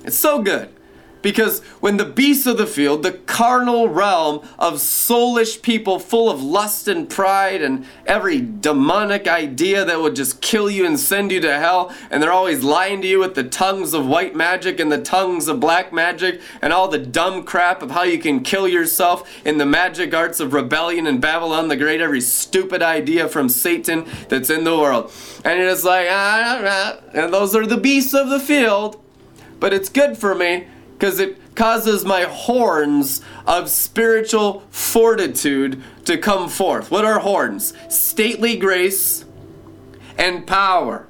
It's 0.04 0.18
so 0.18 0.42
good. 0.42 0.70
Because 1.24 1.62
when 1.80 1.96
the 1.96 2.06
beasts 2.06 2.46
of 2.46 2.58
the 2.58 2.68
field, 2.68 3.02
the 3.02 3.14
carnal 3.14 3.88
realm 3.88 4.46
of 4.60 4.76
soulish 4.76 5.62
people 5.62 5.98
full 5.98 6.30
of 6.30 6.44
lust 6.44 6.90
and 6.90 7.10
pride 7.10 7.62
and 7.62 7.86
every 8.06 8.42
demonic 8.42 9.26
idea 9.26 9.86
that 9.86 10.02
would 10.02 10.18
just 10.18 10.42
kill 10.42 10.70
you 10.70 10.86
and 10.86 11.00
send 11.00 11.32
you 11.32 11.40
to 11.40 11.58
hell, 11.58 11.96
and 12.12 12.22
they're 12.22 12.32
always 12.32 12.62
lying 12.62 13.02
to 13.02 13.08
you 13.08 13.20
with 13.20 13.36
the 13.36 13.44
tongues 13.44 13.94
of 13.94 14.06
white 14.06 14.36
magic 14.36 14.82
and 14.82 14.92
the 14.92 15.02
tongues 15.02 15.48
of 15.48 15.62
black 15.62 15.94
magic 15.94 16.42
and 16.62 16.74
all 16.74 16.90
the 16.90 17.00
dumb 17.00 17.44
crap 17.44 17.82
of 17.82 17.92
how 17.92 18.04
you 18.04 18.20
can 18.20 18.42
kill 18.42 18.68
yourself 18.68 19.28
in 19.46 19.58
the 19.58 19.66
magic 19.66 20.14
arts 20.14 20.42
of 20.42 20.54
rebellion 20.54 21.08
and 21.08 21.22
Babylon 21.22 21.70
the 21.70 21.78
Great, 21.78 22.02
every 22.02 22.20
stupid 22.20 22.84
idea 22.84 23.30
from 23.30 23.48
Satan 23.48 24.06
that's 24.28 24.50
in 24.50 24.66
the 24.66 24.78
world. 24.78 25.10
And 25.46 25.58
it 25.58 25.68
is 25.68 25.86
like, 25.86 26.08
ah, 26.10 26.60
ah, 26.62 26.62
ah, 26.66 27.00
and 27.14 27.34
those 27.34 27.56
are 27.56 27.66
the 27.66 27.78
beasts 27.78 28.14
of 28.14 28.30
the 28.30 28.42
field. 28.42 29.02
But 29.62 29.74
it's 29.74 29.88
good 29.88 30.18
for 30.18 30.36
me 30.36 30.68
because 31.04 31.20
it 31.20 31.54
causes 31.54 32.06
my 32.06 32.22
horns 32.22 33.20
of 33.46 33.70
spiritual 33.70 34.64
fortitude 34.70 35.84
to 36.06 36.18
come 36.18 36.48
forth. 36.48 36.90
What 36.90 37.04
are 37.04 37.20
horns? 37.20 37.74
Stately 37.90 38.56
grace 38.56 39.26
and 40.18 40.48
power. 40.48 41.06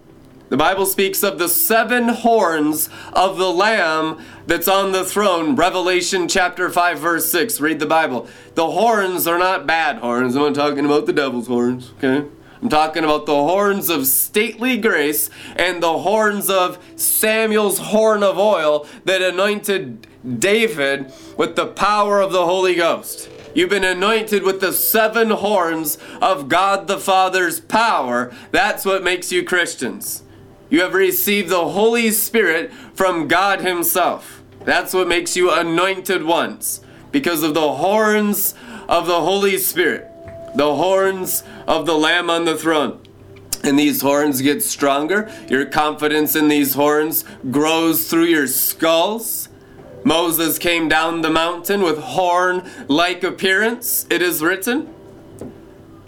The 0.50 0.58
Bible 0.58 0.88
speaks 0.88 1.22
of 1.22 1.38
the 1.38 1.48
seven 1.48 2.08
horns 2.08 2.90
of 3.14 3.38
the 3.38 3.52
Lamb 3.52 4.20
that's 4.48 4.68
on 4.68 4.94
the 4.94 5.06
throne. 5.06 5.56
Revelation 5.56 6.28
chapter 6.28 6.72
5, 6.72 6.98
verse 6.98 7.30
6. 7.30 7.62
Read 7.62 7.78
the 7.78 7.86
Bible. 7.86 8.28
The 8.56 8.72
horns 8.72 9.28
are 9.28 9.38
not 9.38 9.68
bad 9.68 9.98
horns. 9.98 10.36
I'm 10.36 10.42
not 10.42 10.56
talking 10.56 10.86
about 10.86 11.06
the 11.06 11.14
devil's 11.14 11.46
horns, 11.46 11.92
okay? 12.00 12.28
I'm 12.63 12.70
talking 12.70 13.03
about 13.03 13.25
the 13.25 13.36
horns 13.36 13.89
of 13.89 14.08
stately 14.08 14.77
grace 14.77 15.29
and 15.58 15.84
the 15.84 15.98
horns 15.98 16.50
of 16.50 16.82
Samuel's 16.96 17.77
horn 17.77 18.24
of 18.24 18.38
oil 18.38 18.88
that 19.03 19.22
anointed 19.22 20.08
David 20.39 21.12
with 21.36 21.58
the 21.58 21.65
power 21.65 22.22
of 22.22 22.32
the 22.32 22.46
Holy 22.46 22.75
Ghost. 22.75 23.29
You've 23.53 23.70
been 23.70 23.84
anointed 23.84 24.43
with 24.43 24.62
the 24.62 24.72
seven 24.72 25.32
horns 25.32 25.98
of 26.22 26.48
God 26.48 26.88
the 26.88 27.00
Father's 27.00 27.60
power. 27.60 28.34
That's 28.51 28.86
what 28.86 29.03
makes 29.03 29.29
you 29.29 29.43
Christians. 29.43 30.24
You 30.70 30.84
have 30.84 30.93
received 30.93 31.50
the 31.50 31.67
Holy 31.67 32.12
Spirit 32.12 32.72
from 32.93 33.27
God 33.27 33.60
Himself. 33.60 34.41
That's 34.63 34.93
what 34.93 35.10
makes 35.10 35.36
you 35.36 35.51
anointed 35.51 36.24
ones 36.24 36.79
because 37.12 37.43
of 37.43 37.55
the 37.55 37.74
horns 37.74 38.55
of 38.88 39.05
the 39.05 39.20
Holy 39.20 39.58
Spirit 39.58 40.12
the 40.56 40.76
horns 40.76 41.44
of 41.68 41.86
the 41.86 41.98
Lamb 41.98 42.30
on 42.30 42.46
the 42.46 42.58
throne. 42.58 43.00
And 43.64 43.80
these 43.80 44.02
horns 44.02 44.42
get 44.42 44.62
stronger. 44.62 45.32
Your 45.48 45.66
confidence 45.66 46.36
in 46.36 46.50
these 46.50 46.74
horns 46.74 47.24
grows 47.50 48.10
through 48.10 48.26
your 48.26 48.48
skulls. 48.48 49.48
Moses 50.04 50.60
came 50.60 50.90
down 50.90 51.22
the 51.22 51.30
mountain 51.30 51.82
with 51.82 51.98
horn 51.98 52.70
like 52.90 53.24
appearance, 53.24 54.06
it 54.10 54.22
is 54.22 54.42
written. 54.42 54.94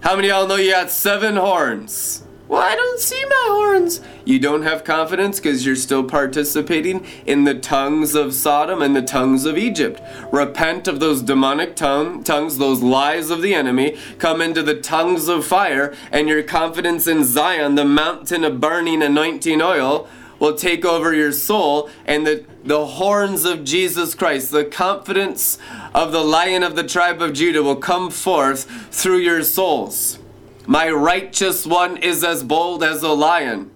How 0.02 0.18
many 0.18 0.28
y'all 0.28 0.48
know 0.48 0.58
you 0.58 0.72
got 0.72 0.92
seven 0.92 1.38
horns? 1.38 2.25
Well, 2.48 2.62
I 2.62 2.76
don't 2.76 3.00
see 3.00 3.24
my 3.26 3.46
horns. 3.48 4.02
You 4.24 4.38
don't 4.38 4.62
have 4.62 4.84
confidence 4.84 5.40
because 5.40 5.66
you're 5.66 5.76
still 5.76 6.04
participating 6.04 7.04
in 7.26 7.44
the 7.44 7.56
tongues 7.56 8.14
of 8.14 8.36
Sodom 8.36 8.84
and 8.84 8.96
the 8.96 9.02
tongues 9.02 9.46
of 9.46 9.58
Egypt. 9.58 10.00
Repent 10.32 10.88
of 10.88 11.00
those 11.00 11.24
demonic 11.24 11.76
tongue, 11.76 12.24
tongues, 12.24 12.60
those 12.60 12.84
lies 12.84 13.32
of 13.32 13.42
the 13.42 13.56
enemy. 13.56 13.98
Come 14.20 14.42
into 14.42 14.62
the 14.62 14.80
tongues 14.80 15.28
of 15.28 15.46
fire, 15.46 15.96
and 16.12 16.28
your 16.30 16.44
confidence 16.44 17.08
in 17.08 17.24
Zion, 17.24 17.74
the 17.74 17.86
mountain 17.86 18.44
of 18.44 18.62
burning 18.62 19.02
anointing 19.02 19.62
oil, 19.62 20.08
will 20.38 20.56
take 20.56 20.86
over 20.86 21.16
your 21.16 21.32
soul, 21.32 21.90
and 22.06 22.28
the, 22.28 22.46
the 22.64 22.86
horns 22.86 23.46
of 23.46 23.64
Jesus 23.64 24.14
Christ, 24.14 24.52
the 24.52 24.66
confidence 24.66 25.58
of 25.96 26.12
the 26.12 26.24
lion 26.24 26.62
of 26.62 26.76
the 26.76 26.84
tribe 26.84 27.24
of 27.24 27.34
Judah, 27.34 27.64
will 27.64 27.78
come 27.78 28.12
forth 28.12 28.66
through 28.92 29.18
your 29.18 29.42
souls. 29.42 30.20
My 30.68 30.90
righteous 30.90 31.66
one 31.66 31.98
is 31.98 32.24
as 32.24 32.44
bold 32.44 32.84
as 32.84 33.04
a 33.04 33.10
lion. 33.10 33.72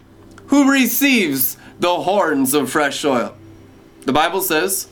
Who 0.48 0.72
receives 0.72 1.58
the 1.79 2.01
horns 2.01 2.53
of 2.53 2.72
fresh 2.72 3.05
oil? 3.05 3.36
The 4.05 4.13
Bible 4.13 4.41
says, 4.41 4.89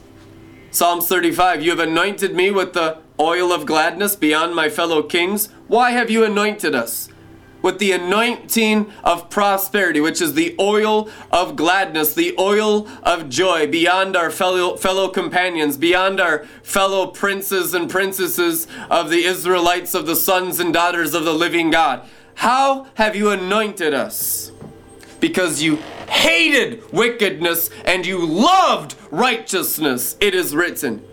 Psalms 0.70 1.08
35, 1.08 1.64
You 1.64 1.72
have 1.72 1.80
anointed 1.80 2.36
me 2.36 2.52
with 2.52 2.74
the 2.74 3.00
oil 3.20 3.52
of 3.52 3.66
gladness 3.66 4.16
beyond 4.16 4.54
my 4.54 4.70
fellow 4.70 5.02
kings. 5.02 5.50
Why 5.68 5.92
have 5.92 6.12
you 6.12 6.24
anointed 6.24 6.76
us? 6.76 7.10
With 7.62 7.80
the 7.80 7.92
anointing 7.92 8.92
of 9.04 9.30
prosperity, 9.30 10.00
which 10.00 10.22
is 10.22 10.34
the 10.34 10.56
oil 10.60 11.10
of 11.32 11.56
gladness, 11.56 12.14
the 12.14 12.36
oil 12.40 12.88
of 13.04 13.30
joy 13.30 13.68
beyond 13.68 14.16
our 14.16 14.30
fellow, 14.30 14.76
fellow 14.78 15.08
companions, 15.08 15.78
beyond 15.78 16.20
our 16.20 16.46
fellow 16.64 17.08
princes 17.08 17.74
and 17.74 17.90
princesses 17.90 18.68
of 18.90 19.10
the 19.10 19.26
Israelites, 19.26 19.94
of 19.94 20.06
the 20.06 20.16
sons 20.16 20.60
and 20.60 20.74
daughters 20.74 21.14
of 21.14 21.26
the 21.26 21.34
living 21.34 21.72
God. 21.72 22.08
How 22.36 22.88
have 22.96 23.16
you 23.16 23.30
anointed 23.30 23.94
us? 23.94 24.52
Because 25.20 25.62
you 25.64 25.78
hated 26.08 26.92
wickedness 26.94 27.70
and 27.84 28.06
you 28.06 28.24
loved 28.24 28.96
righteousness, 29.10 30.16
it 30.20 30.36
is 30.36 30.56
written 30.56 31.04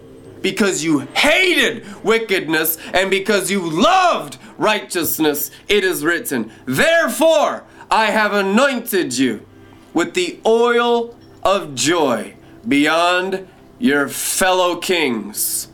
because 0.44 0.84
you 0.84 0.98
hated 0.98 2.04
wickedness 2.04 2.76
and 2.92 3.10
because 3.10 3.50
you 3.50 3.62
loved 3.62 4.36
righteousness, 4.58 5.50
it 5.68 5.82
is 5.82 6.04
written. 6.04 6.52
Therefore, 6.66 7.64
I 7.90 8.10
have 8.10 8.34
anointed 8.34 9.16
you 9.16 9.46
with 9.94 10.12
the 10.12 10.38
oil 10.44 11.16
of 11.42 11.74
joy 11.74 12.34
beyond 12.68 13.48
your 13.78 14.06
fellow 14.06 14.76
kings. 14.76 15.68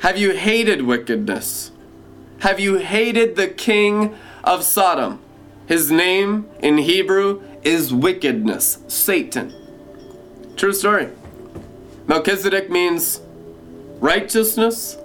Have 0.00 0.18
you 0.18 0.32
hated 0.34 0.82
wickedness? 0.82 1.70
Have 2.40 2.60
you 2.60 2.76
hated 2.76 3.36
the 3.36 3.48
king 3.48 4.14
of 4.44 4.62
Sodom? 4.62 5.20
His 5.66 5.90
name 5.90 6.50
in 6.60 6.76
Hebrew 6.76 7.42
is 7.62 7.94
wickedness, 7.94 8.76
Satan. 8.88 9.54
True 10.54 10.74
story. 10.74 11.08
Melchizedek 12.06 12.70
means 12.70 13.22
righteousness. 14.00 14.96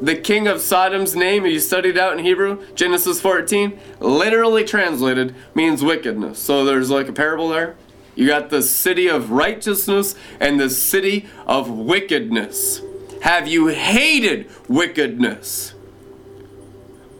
The 0.00 0.16
king 0.16 0.48
of 0.48 0.60
Sodom's 0.60 1.14
name, 1.14 1.46
you 1.46 1.60
studied 1.60 1.96
out 1.96 2.18
in 2.18 2.24
Hebrew, 2.24 2.64
Genesis 2.74 3.20
14, 3.20 3.78
literally 4.00 4.64
translated 4.64 5.34
means 5.54 5.82
wickedness. 5.84 6.38
So 6.38 6.64
there's 6.64 6.90
like 6.90 7.08
a 7.08 7.12
parable 7.12 7.48
there. 7.48 7.76
You 8.14 8.26
got 8.26 8.50
the 8.50 8.62
city 8.62 9.08
of 9.08 9.30
righteousness 9.30 10.14
and 10.40 10.60
the 10.60 10.70
city 10.70 11.26
of 11.46 11.70
wickedness. 11.70 12.80
Have 13.22 13.48
you 13.48 13.68
hated 13.68 14.50
wickedness? 14.68 15.74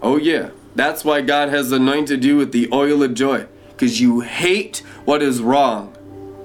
Oh, 0.02 0.18
yeah. 0.18 0.50
That's 0.74 1.04
why 1.04 1.22
God 1.22 1.48
has 1.48 1.72
anointed 1.72 2.24
you 2.24 2.36
with 2.36 2.52
the 2.52 2.68
oil 2.72 3.02
of 3.02 3.14
joy. 3.14 3.46
Because 3.68 4.00
you 4.00 4.20
hate 4.20 4.78
what 5.04 5.22
is 5.22 5.40
wrong 5.40 5.96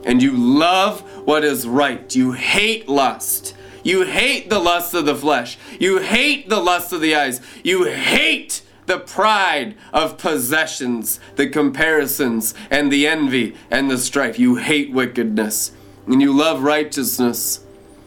and 0.05 0.24
you 0.24 0.31
love 0.31 1.01
what 1.27 1.43
is 1.43 1.67
right. 1.67 2.15
You 2.15 2.31
hate 2.31 2.88
lust. 2.88 3.55
You 3.89 4.03
hate 4.03 4.51
the 4.51 4.60
lust 4.60 4.93
of 4.93 5.08
the 5.08 5.15
flesh. 5.15 5.58
You 5.79 5.98
hate 5.98 6.48
the 6.48 6.60
lust 6.60 6.93
of 6.93 7.01
the 7.01 7.15
eyes. 7.15 7.41
You 7.63 7.86
hate 7.86 8.62
the 8.86 9.00
pride 9.00 9.75
of 9.91 10.19
possessions, 10.19 11.19
the 11.38 11.50
comparisons, 11.50 12.53
and 12.69 12.91
the 12.91 13.08
envy 13.08 13.55
and 13.72 13.89
the 13.89 13.98
strife. 13.98 14.38
You 14.38 14.58
hate 14.58 14.91
wickedness. 14.91 15.72
And 16.05 16.22
you 16.22 16.38
love 16.38 16.62
righteousness. 16.62 17.62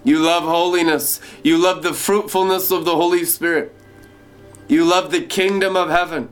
You 0.04 0.20
love 0.20 0.44
holiness. 0.44 1.20
You 1.42 1.58
love 1.58 1.82
the 1.82 1.94
fruitfulness 1.94 2.70
of 2.70 2.84
the 2.84 2.94
Holy 2.94 3.24
Spirit. 3.24 3.74
You 4.68 4.84
love 4.84 5.10
the 5.10 5.22
kingdom 5.22 5.74
of 5.74 5.90
heaven. 5.90 6.28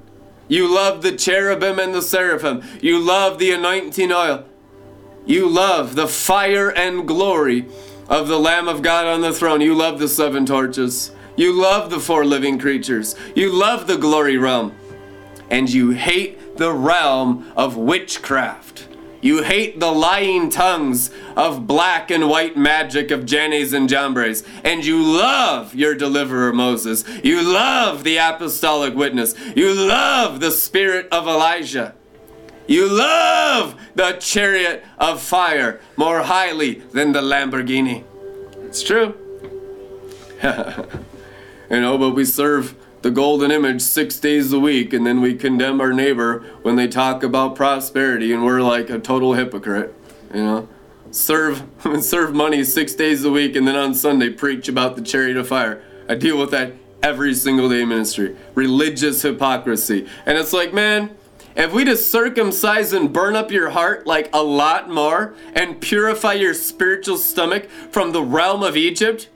You 0.47 0.73
love 0.73 1.03
the 1.03 1.17
cherubim 1.17 1.81
and 1.81 1.93
the 1.93 2.03
seraphim. 2.03 2.63
You 2.81 3.01
love 3.01 3.41
the 3.41 3.51
anointing 3.51 4.13
oil. 4.13 4.45
You 5.27 5.49
love 5.49 5.97
the 5.97 6.07
fire 6.07 6.71
and 6.71 7.09
glory 7.09 7.67
of 8.11 8.27
the 8.27 8.39
Lamb 8.39 8.69
of 8.69 8.83
God 8.83 9.07
on 9.07 9.21
the 9.21 9.33
throne. 9.33 9.61
You 9.61 9.75
love 9.75 10.01
the 10.01 10.09
seven 10.09 10.45
torches. 10.45 11.13
You 11.37 11.53
love 11.53 11.91
the 11.91 12.01
four 12.01 12.25
living 12.25 12.59
creatures. 12.59 13.15
You 13.35 13.53
love 13.53 13.87
the 13.87 13.97
glory 13.97 14.37
realm. 14.37 14.75
And 15.49 15.71
you 15.71 15.91
hate 15.91 16.57
the 16.57 16.73
realm 16.73 17.51
of 17.57 17.77
witchcraft. 17.77 18.89
You 19.23 19.43
hate 19.43 19.79
the 19.79 19.93
lying 19.93 20.51
tongues 20.51 21.11
of 21.37 21.67
black 21.67 22.11
and 22.11 22.29
white 22.29 22.57
magic 22.57 23.11
of 23.11 23.27
Jannes 23.27 23.73
and 23.73 23.89
Jambres. 23.89 24.45
And 24.65 24.85
you 24.85 25.03
love 25.03 25.75
your 25.75 25.95
deliverer 25.95 26.53
Moses. 26.53 27.05
You 27.23 27.43
love 27.43 28.03
the 28.03 28.17
apostolic 28.17 28.95
witness. 28.95 29.35
You 29.55 29.75
love 29.75 30.41
the 30.41 30.51
spirit 30.51 31.07
of 31.13 31.29
Elijah. 31.29 31.95
You 32.71 32.89
love 32.89 33.75
the 33.97 34.13
chariot 34.13 34.85
of 34.97 35.21
fire 35.21 35.81
more 35.97 36.23
highly 36.23 36.75
than 36.93 37.11
the 37.11 37.21
Lamborghini. 37.21 38.05
It's 38.63 38.81
true. 38.81 39.17
you 40.41 41.81
know, 41.81 41.99
but 41.99 42.11
we 42.11 42.25
serve 42.25 42.77
the 43.03 43.11
golden 43.11 43.51
image 43.51 43.83
six 43.83 44.21
days 44.21 44.53
a 44.53 44.61
week, 44.61 44.93
and 44.93 45.05
then 45.05 45.21
we 45.21 45.35
condemn 45.35 45.81
our 45.81 45.93
neighbor 45.93 46.45
when 46.63 46.77
they 46.77 46.87
talk 46.87 47.25
about 47.25 47.57
prosperity, 47.57 48.33
and 48.33 48.45
we're 48.45 48.63
like 48.63 48.89
a 48.89 49.01
total 49.01 49.35
hypocrite. 49.35 49.93
You 50.33 50.45
know, 50.45 50.69
serve 51.11 51.65
serve 52.01 52.37
money 52.37 52.63
six 52.63 52.95
days 52.95 53.25
a 53.25 53.33
week 53.33 53.57
and 53.57 53.67
then 53.67 53.75
on 53.75 53.95
Sunday 53.95 54.31
preach 54.31 54.69
about 54.69 54.95
the 54.95 55.03
chariot 55.03 55.37
of 55.37 55.49
fire. 55.49 55.83
I 56.09 56.15
deal 56.15 56.39
with 56.39 56.53
that 56.53 56.75
every 57.03 57.35
single 57.35 57.69
day 57.69 57.85
ministry. 57.85 58.37
Religious 58.55 59.23
hypocrisy. 59.23 60.07
And 60.25 60.39
it's 60.39 60.53
like, 60.53 60.73
man, 60.73 61.17
if 61.57 61.73
we 61.73 61.85
just 61.85 62.11
circumcise 62.11 62.93
and 62.93 63.13
burn 63.13 63.35
up 63.35 63.51
your 63.51 63.71
heart 63.71 64.07
like 64.07 64.31
a 64.33 64.43
lot 64.43 64.89
more 64.89 65.35
and 65.53 65.81
purify 65.81 66.35
your 66.35 66.55
spiritual 66.55 67.19
stomach 67.19 67.69
from 67.91 68.13
the 68.13 68.23
realm 68.23 68.63
of 68.63 68.77
Egypt, 68.77 69.29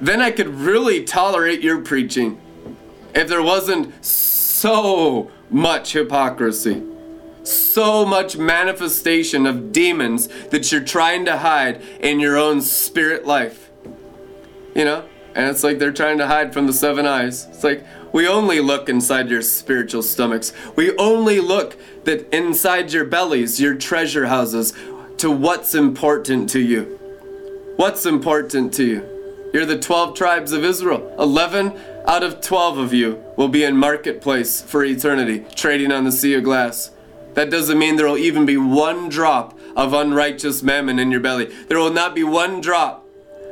then 0.00 0.20
I 0.20 0.30
could 0.30 0.48
really 0.48 1.04
tolerate 1.04 1.60
your 1.60 1.80
preaching. 1.80 2.40
If 3.14 3.28
there 3.28 3.42
wasn't 3.42 4.04
so 4.04 5.30
much 5.50 5.92
hypocrisy, 5.92 6.82
so 7.44 8.06
much 8.06 8.36
manifestation 8.36 9.46
of 9.46 9.72
demons 9.72 10.28
that 10.48 10.72
you're 10.72 10.80
trying 10.80 11.24
to 11.26 11.38
hide 11.38 11.82
in 12.00 12.20
your 12.20 12.38
own 12.38 12.62
spirit 12.62 13.26
life. 13.26 13.70
You 14.74 14.84
know? 14.84 15.04
And 15.34 15.48
it's 15.48 15.64
like 15.64 15.78
they're 15.78 15.92
trying 15.92 16.18
to 16.18 16.26
hide 16.26 16.52
from 16.52 16.66
the 16.66 16.72
seven 16.72 17.06
eyes. 17.06 17.46
It's 17.46 17.64
like 17.64 17.84
we 18.12 18.28
only 18.28 18.60
look 18.60 18.88
inside 18.88 19.30
your 19.30 19.42
spiritual 19.42 20.02
stomachs. 20.02 20.52
We 20.76 20.94
only 20.96 21.40
look 21.40 21.76
that 22.04 22.34
inside 22.34 22.92
your 22.92 23.04
bellies, 23.04 23.60
your 23.60 23.74
treasure 23.74 24.26
houses, 24.26 24.74
to 25.18 25.30
what's 25.30 25.74
important 25.74 26.50
to 26.50 26.60
you. 26.60 26.98
What's 27.76 28.04
important 28.04 28.74
to 28.74 28.84
you? 28.84 29.50
You're 29.54 29.66
the 29.66 29.78
12 29.78 30.14
tribes 30.16 30.52
of 30.52 30.64
Israel. 30.64 31.14
11 31.18 31.72
out 32.06 32.22
of 32.22 32.40
12 32.40 32.78
of 32.78 32.92
you 32.92 33.22
will 33.36 33.48
be 33.48 33.64
in 33.64 33.76
marketplace 33.76 34.60
for 34.60 34.84
eternity, 34.84 35.44
trading 35.54 35.92
on 35.92 36.04
the 36.04 36.12
sea 36.12 36.34
of 36.34 36.44
glass. 36.44 36.90
That 37.34 37.50
doesn't 37.50 37.78
mean 37.78 37.96
there 37.96 38.06
will 38.06 38.18
even 38.18 38.44
be 38.44 38.56
one 38.56 39.08
drop 39.08 39.58
of 39.76 39.94
unrighteous 39.94 40.62
mammon 40.62 40.98
in 40.98 41.10
your 41.10 41.20
belly. 41.20 41.46
There 41.68 41.78
will 41.78 41.92
not 41.92 42.14
be 42.14 42.24
one 42.24 42.60
drop 42.60 43.01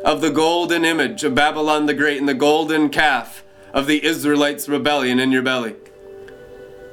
of 0.04 0.20
the 0.20 0.30
golden 0.30 0.84
image 0.84 1.24
of 1.24 1.34
Babylon 1.34 1.86
the 1.86 1.94
Great 1.94 2.18
and 2.18 2.28
the 2.28 2.34
golden 2.34 2.88
calf 2.88 3.44
of 3.72 3.86
the 3.86 4.04
Israelites' 4.04 4.68
rebellion 4.68 5.20
in 5.20 5.32
your 5.32 5.42
belly. 5.42 5.76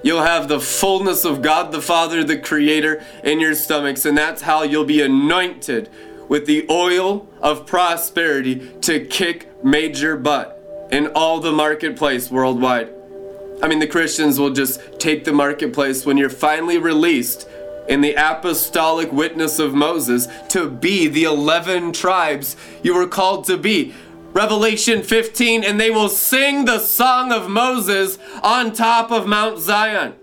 You'll 0.04 0.24
have 0.24 0.48
the 0.48 0.60
fullness 0.60 1.26
of 1.26 1.42
God 1.42 1.72
the 1.72 1.82
Father, 1.82 2.24
the 2.24 2.38
Creator, 2.38 3.04
in 3.24 3.40
your 3.40 3.56
stomachs, 3.56 4.06
and 4.06 4.18
that's 4.18 4.44
how 4.44 4.64
you'll 4.64 4.86
be 4.86 5.02
anointed 5.02 5.90
with 6.30 6.46
the 6.46 6.66
oil 6.70 7.28
of 7.42 7.66
prosperity 7.66 8.72
to 8.82 9.06
kick 9.06 9.50
major 9.64 10.16
butt 10.16 10.88
in 10.92 11.08
all 11.08 11.40
the 11.40 11.52
marketplace 11.52 12.30
worldwide. 12.30 12.90
I 13.62 13.68
mean, 13.68 13.80
the 13.80 13.88
Christians 13.88 14.40
will 14.40 14.52
just 14.52 15.00
take 15.00 15.24
the 15.24 15.34
marketplace 15.34 16.06
when 16.06 16.16
you're 16.16 16.30
finally 16.30 16.78
released 16.78 17.48
in 17.88 18.02
the 18.02 18.14
apostolic 18.16 19.12
witness 19.12 19.60
of 19.60 19.74
Moses 19.74 20.28
to 20.50 20.70
be 20.70 21.08
the 21.08 21.24
11 21.24 21.94
tribes 21.94 22.56
you 22.84 22.94
were 22.94 23.08
called 23.08 23.46
to 23.46 23.58
be. 23.58 23.94
Revelation 24.34 25.02
15, 25.02 25.64
and 25.64 25.80
they 25.80 25.90
will 25.90 26.10
sing 26.10 26.66
the 26.66 26.80
song 26.80 27.32
of 27.32 27.50
Moses 27.50 28.20
on 28.44 28.74
top 28.74 29.12
of 29.12 29.26
Mount 29.26 29.60
Zion. 29.60 30.14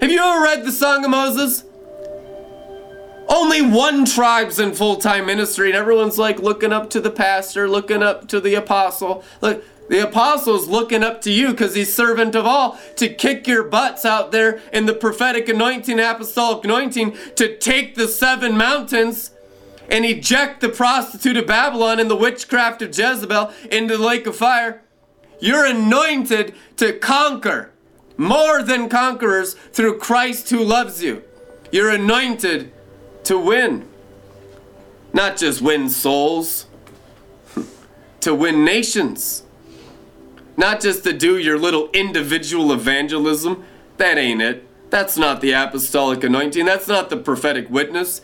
Have 0.00 0.10
you 0.10 0.20
ever 0.20 0.42
read 0.42 0.64
the 0.64 0.72
Song 0.72 1.04
of 1.04 1.10
Moses? 1.10 1.64
Only 3.28 3.62
one 3.62 4.04
tribe's 4.04 4.58
in 4.58 4.74
full 4.74 4.96
time 4.96 5.26
ministry, 5.26 5.68
and 5.68 5.76
everyone's 5.76 6.18
like 6.18 6.40
looking 6.40 6.72
up 6.72 6.90
to 6.90 7.00
the 7.00 7.10
pastor, 7.10 7.68
looking 7.68 8.02
up 8.02 8.28
to 8.28 8.40
the 8.40 8.54
apostle. 8.54 9.24
Look, 9.40 9.64
the 9.88 10.02
apostle's 10.02 10.68
looking 10.68 11.02
up 11.02 11.20
to 11.22 11.30
you 11.30 11.50
because 11.50 11.74
he's 11.74 11.92
servant 11.92 12.34
of 12.34 12.46
all 12.46 12.78
to 12.96 13.08
kick 13.12 13.46
your 13.46 13.64
butts 13.64 14.04
out 14.04 14.32
there 14.32 14.60
in 14.72 14.86
the 14.86 14.94
prophetic 14.94 15.48
anointing, 15.48 15.98
apostolic 16.00 16.64
anointing, 16.64 17.16
to 17.36 17.56
take 17.58 17.94
the 17.94 18.08
seven 18.08 18.56
mountains 18.56 19.32
and 19.90 20.04
eject 20.04 20.60
the 20.60 20.68
prostitute 20.68 21.36
of 21.36 21.46
Babylon 21.46 22.00
and 22.00 22.10
the 22.10 22.16
witchcraft 22.16 22.80
of 22.82 22.96
Jezebel 22.96 23.52
into 23.70 23.96
the 23.96 24.02
lake 24.02 24.26
of 24.26 24.36
fire. 24.36 24.82
You're 25.40 25.66
anointed 25.66 26.54
to 26.76 26.98
conquer 26.98 27.72
more 28.16 28.62
than 28.62 28.88
conquerors 28.88 29.54
through 29.54 29.98
Christ 29.98 30.50
who 30.50 30.62
loves 30.62 31.02
you. 31.02 31.24
You're 31.70 31.90
anointed 31.90 32.72
to 33.24 33.38
win. 33.38 33.88
Not 35.12 35.36
just 35.36 35.60
win 35.60 35.88
souls, 35.88 36.66
to 38.20 38.34
win 38.34 38.64
nations. 38.64 39.41
Not 40.56 40.80
just 40.80 41.04
to 41.04 41.12
do 41.12 41.38
your 41.38 41.58
little 41.58 41.88
individual 41.92 42.72
evangelism. 42.72 43.64
That 43.96 44.18
ain't 44.18 44.42
it. 44.42 44.68
That's 44.90 45.16
not 45.16 45.40
the 45.40 45.52
apostolic 45.52 46.22
anointing. 46.22 46.66
That's 46.66 46.88
not 46.88 47.08
the 47.08 47.16
prophetic 47.16 47.70
witness. 47.70 48.20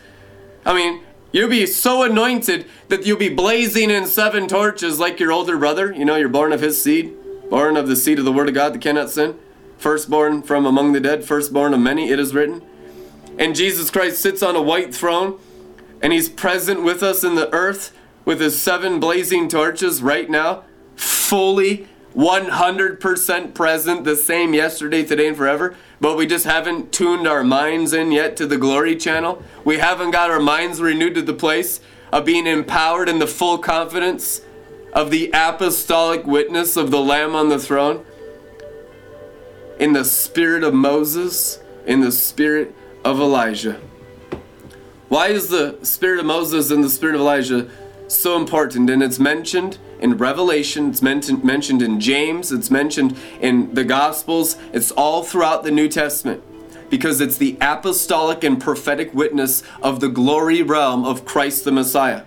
I 0.66 0.74
mean, 0.74 1.02
you'll 1.32 1.48
be 1.48 1.64
so 1.64 2.02
anointed 2.02 2.66
that 2.88 3.06
you'll 3.06 3.16
be 3.16 3.30
blazing 3.30 3.90
in 3.90 4.06
seven 4.06 4.46
torches 4.48 5.00
like 5.00 5.18
your 5.18 5.32
older 5.32 5.56
brother. 5.56 5.92
You 5.92 6.04
know, 6.04 6.16
you're 6.16 6.28
born 6.28 6.52
of 6.52 6.60
his 6.60 6.82
seed, 6.82 7.14
born 7.48 7.76
of 7.76 7.88
the 7.88 7.96
seed 7.96 8.18
of 8.18 8.26
the 8.26 8.32
word 8.32 8.48
of 8.48 8.54
God 8.54 8.74
that 8.74 8.82
cannot 8.82 9.08
sin. 9.08 9.38
Firstborn 9.78 10.42
from 10.42 10.66
among 10.66 10.92
the 10.92 11.00
dead, 11.00 11.24
firstborn 11.24 11.72
of 11.72 11.80
many, 11.80 12.10
it 12.10 12.18
is 12.18 12.34
written. 12.34 12.60
And 13.38 13.54
Jesus 13.54 13.90
Christ 13.90 14.20
sits 14.20 14.42
on 14.42 14.56
a 14.56 14.60
white 14.60 14.92
throne, 14.92 15.38
and 16.02 16.12
he's 16.12 16.28
present 16.28 16.82
with 16.82 17.02
us 17.02 17.22
in 17.22 17.36
the 17.36 17.50
earth 17.54 17.96
with 18.24 18.40
his 18.40 18.60
seven 18.60 19.00
blazing 19.00 19.48
torches 19.48 20.02
right 20.02 20.28
now, 20.28 20.64
fully 20.96 21.88
100% 22.18 23.54
present, 23.54 24.02
the 24.02 24.16
same 24.16 24.52
yesterday, 24.52 25.04
today, 25.04 25.28
and 25.28 25.36
forever, 25.36 25.76
but 26.00 26.16
we 26.16 26.26
just 26.26 26.44
haven't 26.44 26.92
tuned 26.92 27.28
our 27.28 27.44
minds 27.44 27.92
in 27.92 28.10
yet 28.10 28.36
to 28.36 28.44
the 28.44 28.58
glory 28.58 28.96
channel. 28.96 29.40
We 29.64 29.78
haven't 29.78 30.10
got 30.10 30.28
our 30.28 30.40
minds 30.40 30.80
renewed 30.80 31.14
to 31.14 31.22
the 31.22 31.32
place 31.32 31.80
of 32.12 32.24
being 32.24 32.48
empowered 32.48 33.08
in 33.08 33.20
the 33.20 33.28
full 33.28 33.58
confidence 33.58 34.40
of 34.92 35.12
the 35.12 35.30
apostolic 35.32 36.26
witness 36.26 36.76
of 36.76 36.90
the 36.90 37.00
Lamb 37.00 37.36
on 37.36 37.50
the 37.50 37.58
throne, 37.58 38.04
in 39.78 39.92
the 39.92 40.04
spirit 40.04 40.64
of 40.64 40.74
Moses, 40.74 41.60
in 41.86 42.00
the 42.00 42.10
spirit 42.10 42.74
of 43.04 43.20
Elijah. 43.20 43.80
Why 45.08 45.28
is 45.28 45.50
the 45.50 45.78
spirit 45.84 46.18
of 46.18 46.26
Moses 46.26 46.72
and 46.72 46.82
the 46.82 46.90
spirit 46.90 47.14
of 47.14 47.20
Elijah 47.20 47.70
so 48.08 48.36
important? 48.36 48.90
And 48.90 49.04
it's 49.04 49.20
mentioned 49.20 49.78
in 50.00 50.16
Revelation, 50.16 50.90
it's 50.90 51.02
mentioned, 51.02 51.82
in 51.82 52.00
James, 52.00 52.52
it's 52.52 52.70
mentioned 52.70 53.16
in 53.40 53.74
the 53.74 53.84
Gospels, 53.84 54.56
it's 54.72 54.90
all 54.92 55.22
throughout 55.22 55.64
the 55.64 55.70
New 55.70 55.88
Testament 55.88 56.42
because 56.90 57.20
it's 57.20 57.36
the 57.36 57.56
apostolic 57.60 58.42
and 58.44 58.60
prophetic 58.60 59.12
witness 59.12 59.62
of 59.82 60.00
the 60.00 60.08
glory 60.08 60.62
realm 60.62 61.04
of 61.04 61.24
Christ 61.24 61.64
the 61.64 61.72
Messiah. 61.72 62.24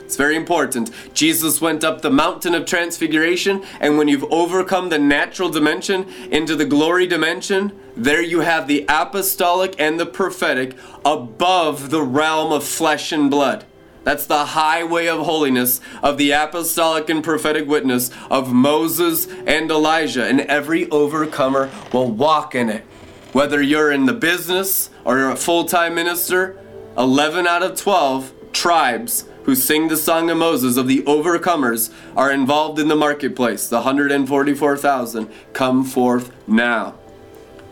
It's 0.00 0.16
very 0.16 0.36
important. 0.36 0.90
Jesus 1.14 1.60
went 1.60 1.84
up 1.84 2.02
the 2.02 2.10
mountain 2.10 2.54
of 2.54 2.66
transfiguration, 2.66 3.64
and 3.80 3.96
when 3.96 4.08
you've 4.08 4.30
overcome 4.30 4.90
the 4.90 4.98
natural 4.98 5.48
dimension 5.48 6.06
into 6.30 6.54
the 6.54 6.66
glory 6.66 7.06
dimension, 7.06 7.72
there 7.96 8.20
you 8.20 8.40
have 8.40 8.66
the 8.66 8.84
apostolic 8.88 9.74
and 9.78 9.98
the 9.98 10.04
prophetic 10.04 10.76
above 11.04 11.88
the 11.88 12.02
realm 12.02 12.52
of 12.52 12.64
flesh 12.64 13.12
and 13.12 13.30
blood. 13.30 13.64
That's 14.04 14.26
the 14.26 14.46
highway 14.46 15.06
of 15.06 15.20
holiness 15.20 15.80
of 16.02 16.18
the 16.18 16.32
apostolic 16.32 17.08
and 17.08 17.22
prophetic 17.22 17.68
witness 17.68 18.10
of 18.30 18.52
Moses 18.52 19.26
and 19.46 19.70
Elijah, 19.70 20.26
and 20.26 20.40
every 20.42 20.90
overcomer 20.90 21.70
will 21.92 22.10
walk 22.10 22.54
in 22.54 22.68
it. 22.68 22.84
Whether 23.32 23.62
you're 23.62 23.92
in 23.92 24.06
the 24.06 24.12
business 24.12 24.90
or 25.04 25.18
you're 25.18 25.30
a 25.30 25.36
full 25.36 25.64
time 25.64 25.94
minister, 25.94 26.58
11 26.98 27.46
out 27.46 27.62
of 27.62 27.76
12 27.76 28.32
tribes 28.52 29.24
who 29.44 29.54
sing 29.54 29.88
the 29.88 29.96
song 29.96 30.30
of 30.30 30.36
Moses 30.36 30.76
of 30.76 30.86
the 30.86 31.02
overcomers 31.02 31.92
are 32.16 32.30
involved 32.30 32.78
in 32.78 32.88
the 32.88 32.96
marketplace. 32.96 33.68
The 33.68 33.76
144,000 33.76 35.30
come 35.52 35.84
forth 35.84 36.32
now. 36.46 36.94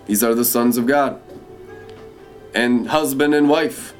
These 0.06 0.24
are 0.24 0.34
the 0.34 0.44
sons 0.44 0.76
of 0.76 0.86
God. 0.86 1.20
And 2.54 2.88
husband 2.88 3.34
and 3.34 3.48
wife. 3.48 3.94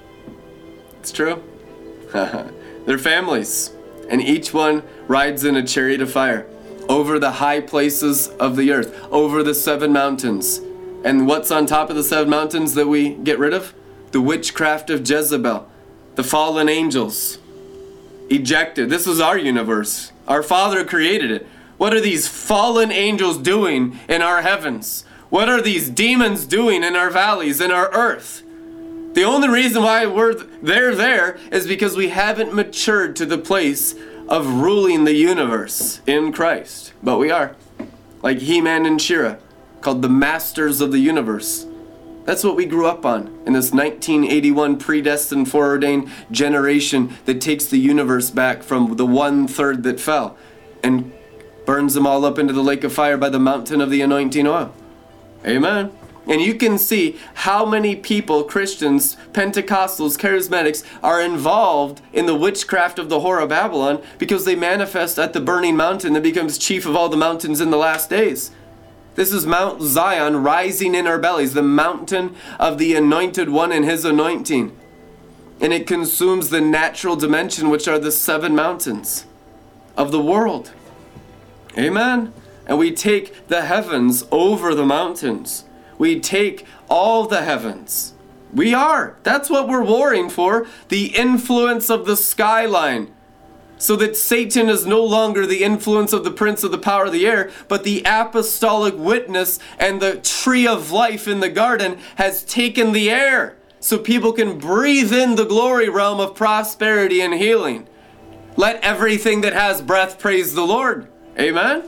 It's 0.99 1.13
true. 1.13 1.43
They're 2.87 2.99
families, 2.99 3.73
and 4.09 4.21
each 4.21 4.53
one 4.53 4.83
rides 5.07 5.45
in 5.45 5.57
a 5.57 5.67
chariot 5.67 6.01
of 6.01 6.11
fire 6.11 6.47
over 6.89 7.21
the 7.21 7.31
high 7.31 7.61
places 7.61 8.27
of 8.29 8.57
the 8.57 8.73
earth, 8.73 9.01
over 9.13 9.45
the 9.45 9.55
seven 9.55 9.93
mountains. 9.93 10.59
And 11.05 11.29
what's 11.29 11.53
on 11.53 11.67
top 11.67 11.89
of 11.89 11.95
the 11.95 12.03
seven 12.03 12.29
mountains 12.29 12.75
that 12.75 12.89
we 12.89 13.15
get 13.15 13.39
rid 13.39 13.55
of? 13.55 13.73
The 14.11 14.21
witchcraft 14.21 14.91
of 14.91 15.09
Jezebel, 15.09 15.69
the 16.17 16.25
fallen 16.25 16.69
angels, 16.69 17.39
ejected. 18.29 18.91
This 18.91 19.07
is 19.07 19.21
our 19.21 19.39
universe. 19.39 20.11
Our 20.27 20.43
Father 20.43 20.85
created 20.85 21.31
it. 21.31 21.47
What 21.77 21.95
are 21.95 22.01
these 22.01 22.27
fallen 22.27 22.91
angels 22.91 23.39
doing 23.39 23.99
in 24.09 24.21
our 24.21 24.43
heavens? 24.43 25.05
What 25.29 25.49
are 25.49 25.63
these 25.63 25.89
demons 25.89 26.45
doing 26.45 26.83
in 26.83 26.97
our 26.97 27.09
valleys, 27.09 27.61
in 27.61 27.71
our 27.71 27.89
earth? 27.93 28.43
The 29.13 29.25
only 29.25 29.49
reason 29.49 29.83
why 29.83 30.07
we're 30.07 30.35
they're 30.63 30.95
there 30.95 31.37
is 31.51 31.67
because 31.67 31.97
we 31.97 32.11
haven't 32.11 32.55
matured 32.55 33.17
to 33.17 33.27
the 33.27 33.39
place 33.39 33.95
of 34.29 34.47
ruling 34.47 35.05
the 35.05 35.15
universe 35.15 36.01
in 36.07 36.33
Christ. 36.33 36.93
But 37.03 37.19
we 37.19 37.31
are. 37.31 37.57
Like 38.23 38.39
He-Man 38.39 38.87
and 38.87 39.03
She-Ra, 39.03 39.37
called 39.81 40.03
the 40.03 40.09
masters 40.09 40.81
of 40.81 40.93
the 40.93 41.01
universe. 41.01 41.67
That's 42.25 42.45
what 42.45 42.55
we 42.55 42.67
grew 42.67 42.87
up 42.87 43.05
on 43.05 43.27
in 43.47 43.55
this 43.55 43.73
1981 43.73 44.79
predestined, 44.79 45.51
foreordained 45.51 46.09
generation 46.31 47.17
that 47.25 47.41
takes 47.41 47.65
the 47.67 47.79
universe 47.79 48.31
back 48.31 48.63
from 48.63 48.97
the 48.97 49.07
one 49.07 49.49
third 49.49 49.83
that 49.83 49.99
fell 49.99 50.37
and 50.85 51.11
burns 51.67 51.95
them 51.95 52.07
all 52.07 52.25
up 52.25 52.39
into 52.39 52.53
the 52.53 52.63
lake 52.63 52.85
of 52.85 52.93
fire 52.93 53.17
by 53.17 53.29
the 53.31 53.41
mountain 53.41 53.81
of 53.81 53.91
the 53.91 54.03
anointing 54.03 54.47
oil. 54.47 54.73
Amen. 55.45 55.91
And 56.27 56.41
you 56.41 56.55
can 56.55 56.79
see 56.79 57.17
how 57.35 57.65
many 57.65 57.97
people, 57.97 58.45
Christians, 58.45 59.17
Pentecostals, 59.33 60.19
charismatics, 60.19 60.85
are 61.03 61.21
involved 61.21 62.03
in 62.13 62.27
the 62.27 62.35
witchcraft 62.35 62.99
of 62.99 63.09
the 63.09 63.21
whore 63.21 63.43
of 63.43 63.49
Babylon 63.49 64.03
because 64.19 64.45
they 64.45 64.55
manifest 64.55 65.19
at 65.19 65.33
the 65.33 65.41
burning 65.41 65.77
mountain 65.77 66.13
that 66.13 66.23
becomes 66.23 66.59
chief 66.59 66.87
of 66.87 66.95
all 66.95 67.09
the 67.09 67.17
mountains 67.17 67.61
in 67.61 67.71
the 67.71 67.77
last 67.77 68.11
days. 68.11 68.51
This 69.15 69.33
is 69.33 69.47
Mount 69.47 69.83
Zion 69.83 70.43
rising 70.43 70.95
in 70.95 71.07
our 71.07 71.19
bellies, 71.19 71.55
the 71.55 71.63
mountain 71.63 72.37
of 72.59 72.79
the 72.79 72.95
anointed 72.95 73.49
one 73.49 73.73
and 73.73 73.85
his 73.85 74.05
anointing. 74.05 74.77
And 75.61 75.73
it 75.73 75.87
consumes 75.87 76.51
the 76.51 76.61
natural 76.61 77.17
dimension, 77.17 77.71
which 77.71 77.89
are 77.89 77.99
the 77.99 78.13
seven 78.13 78.55
mountains 78.55 79.27
of 79.97 80.13
the 80.13 80.23
world. 80.23 80.73
Amen. 81.77 82.33
And 82.67 82.79
we 82.79 82.93
take 82.93 83.49
the 83.49 83.63
heavens 83.63 84.25
over 84.31 84.75
the 84.75 84.87
mountains. 84.87 85.65
We 86.01 86.19
take 86.19 86.65
all 86.89 87.27
the 87.27 87.43
heavens. 87.43 88.15
We 88.55 88.73
are. 88.73 89.19
That's 89.23 89.51
what 89.51 89.69
we're 89.69 89.85
warring 89.85 90.31
for. 90.31 90.67
The 90.89 91.15
influence 91.15 91.91
of 91.91 92.07
the 92.07 92.17
skyline 92.17 93.13
so 93.77 93.97
that 93.97 94.17
Satan 94.17 94.71
is 94.71 94.87
no 94.87 95.05
longer 95.05 95.47
the 95.47 95.63
influence 95.63 96.15
of 96.15 96.25
the 96.25 96.31
prince 96.31 96.65
of 96.65 96.71
the 96.71 96.79
power 96.79 97.05
of 97.05 97.13
the 97.13 97.27
air, 97.27 97.51
but 97.69 97.85
the 97.85 98.03
apostolic 98.07 98.95
witness 98.97 99.59
and 99.79 100.01
the 100.01 100.17
tree 100.17 100.67
of 100.67 100.91
life 100.91 101.29
in 101.29 101.41
the 101.41 101.51
garden 101.51 101.99
has 102.17 102.45
taken 102.45 102.93
the 102.93 103.11
air 103.11 103.59
so 103.79 103.99
people 103.99 104.33
can 104.33 104.59
breathe 104.59 105.13
in 105.13 105.35
the 105.35 105.45
glory 105.45 105.91
realm 105.91 106.19
of 106.19 106.35
prosperity 106.35 107.21
and 107.21 107.35
healing. 107.35 107.87
Let 108.57 108.83
everything 108.83 109.43
that 109.43 109.53
has 109.53 109.83
breath 109.83 110.19
praise 110.19 110.55
the 110.55 110.67
Lord. 110.67 111.09
Amen. 111.39 111.85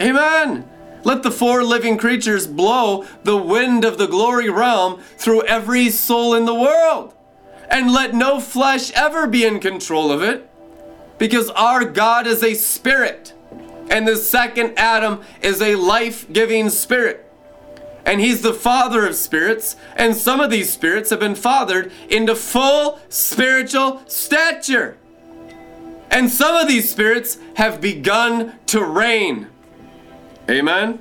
Amen. 0.00 0.70
Let 1.04 1.22
the 1.22 1.30
four 1.30 1.64
living 1.64 1.96
creatures 1.96 2.46
blow 2.46 3.06
the 3.24 3.36
wind 3.36 3.84
of 3.84 3.98
the 3.98 4.06
glory 4.06 4.50
realm 4.50 5.00
through 5.16 5.44
every 5.44 5.90
soul 5.90 6.34
in 6.34 6.44
the 6.44 6.54
world. 6.54 7.14
And 7.70 7.92
let 7.92 8.14
no 8.14 8.40
flesh 8.40 8.90
ever 8.92 9.26
be 9.26 9.44
in 9.44 9.60
control 9.60 10.10
of 10.10 10.22
it 10.22 10.50
because 11.18 11.50
our 11.50 11.84
God 11.84 12.26
is 12.26 12.42
a 12.42 12.54
spirit. 12.54 13.34
And 13.90 14.06
the 14.06 14.16
second 14.16 14.78
Adam 14.78 15.22
is 15.42 15.60
a 15.60 15.76
life 15.76 16.30
giving 16.32 16.70
spirit. 16.70 17.26
And 18.04 18.20
he's 18.20 18.42
the 18.42 18.54
father 18.54 19.06
of 19.06 19.14
spirits. 19.14 19.76
And 19.96 20.16
some 20.16 20.40
of 20.40 20.50
these 20.50 20.72
spirits 20.72 21.10
have 21.10 21.20
been 21.20 21.34
fathered 21.34 21.92
into 22.08 22.34
full 22.34 22.98
spiritual 23.08 24.02
stature. 24.06 24.96
And 26.10 26.30
some 26.30 26.56
of 26.56 26.66
these 26.66 26.90
spirits 26.90 27.38
have 27.54 27.80
begun 27.80 28.54
to 28.66 28.82
reign. 28.82 29.48
Amen. 30.50 30.98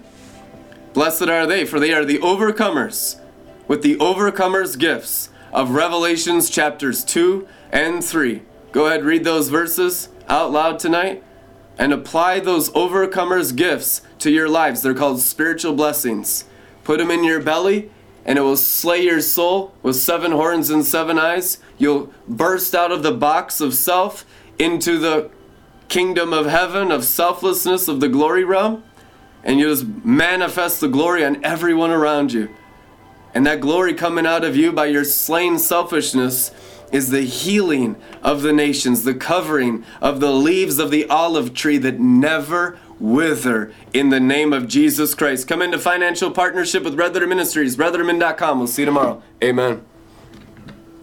Blessed 0.94 1.24
are 1.24 1.48
they, 1.48 1.66
for 1.66 1.80
they 1.80 1.92
are 1.92 2.06
the 2.06 2.20
overcomers 2.20 3.20
with 3.68 3.82
the 3.82 3.96
overcomers' 3.96 4.78
gifts 4.78 5.30
of 5.52 5.72
Revelations 5.72 6.52
chapters 6.52 7.04
2 7.04 7.48
and 7.72 8.04
3. 8.04 8.44
Go 8.72 8.86
ahead, 8.86 9.04
read 9.04 9.24
those 9.24 9.50
verses 9.50 10.10
out 10.28 10.52
loud 10.52 10.78
tonight 10.78 11.24
and 11.80 11.92
apply 11.92 12.40
those 12.40 12.70
overcomers' 12.72 13.56
gifts 13.56 14.04
to 14.20 14.30
your 14.30 14.48
lives. 14.48 14.84
They're 14.84 14.94
called 14.94 15.20
spiritual 15.20 15.74
blessings. 15.74 16.46
Put 16.84 17.00
them 17.00 17.10
in 17.10 17.24
your 17.24 17.42
belly, 17.42 17.90
and 18.26 18.38
it 18.38 18.44
will 18.44 18.58
slay 18.58 19.02
your 19.02 19.22
soul 19.22 19.74
with 19.82 19.96
seven 19.96 20.32
horns 20.32 20.70
and 20.70 20.86
seven 20.86 21.18
eyes. 21.18 21.58
You'll 21.80 22.14
burst 22.28 22.76
out 22.76 22.92
of 22.92 23.02
the 23.02 23.14
box 23.14 23.62
of 23.62 23.74
self 23.74 24.26
into 24.60 25.00
the 25.00 25.32
kingdom 25.88 26.34
of 26.34 26.46
heaven, 26.46 26.92
of 26.92 27.04
selflessness, 27.04 27.88
of 27.88 28.00
the 28.00 28.10
glory 28.10 28.44
realm, 28.44 28.84
and 29.44 29.60
you 29.60 29.70
just 29.70 29.86
manifest 30.04 30.80
the 30.80 30.88
glory 30.88 31.24
on 31.24 31.44
everyone 31.44 31.92
around 31.92 32.34
you. 32.34 32.50
And 33.34 33.46
that 33.46 33.62
glory 33.62 33.94
coming 33.94 34.26
out 34.26 34.44
of 34.44 34.56
you 34.56 34.72
by 34.72 34.88
your 34.88 35.04
slain 35.04 35.60
selfishness 35.60 36.52
is 36.92 37.12
the 37.12 37.22
healing 37.22 37.96
of 38.24 38.42
the 38.42 38.54
nations, 38.54 39.04
the 39.04 39.14
covering 39.14 39.84
of 40.02 40.20
the 40.20 40.32
leaves 40.32 40.80
of 40.80 40.92
the 40.92 41.08
olive 41.10 41.54
tree 41.54 41.78
that 41.78 42.00
never 42.00 42.80
wither 43.00 43.72
in 43.94 44.10
the 44.10 44.20
name 44.20 44.52
of 44.52 44.68
Jesus 44.68 45.14
Christ. 45.14 45.48
Come 45.48 45.62
into 45.62 45.78
financial 45.78 46.32
partnership 46.32 46.84
with 46.84 46.96
Letter 46.96 47.28
Ministries, 47.28 47.78
redlettermin.com. 47.78 48.58
We'll 48.58 48.68
see 48.68 48.82
you 48.82 48.88
tomorrow. 48.88 49.22
Amen. 49.44 49.89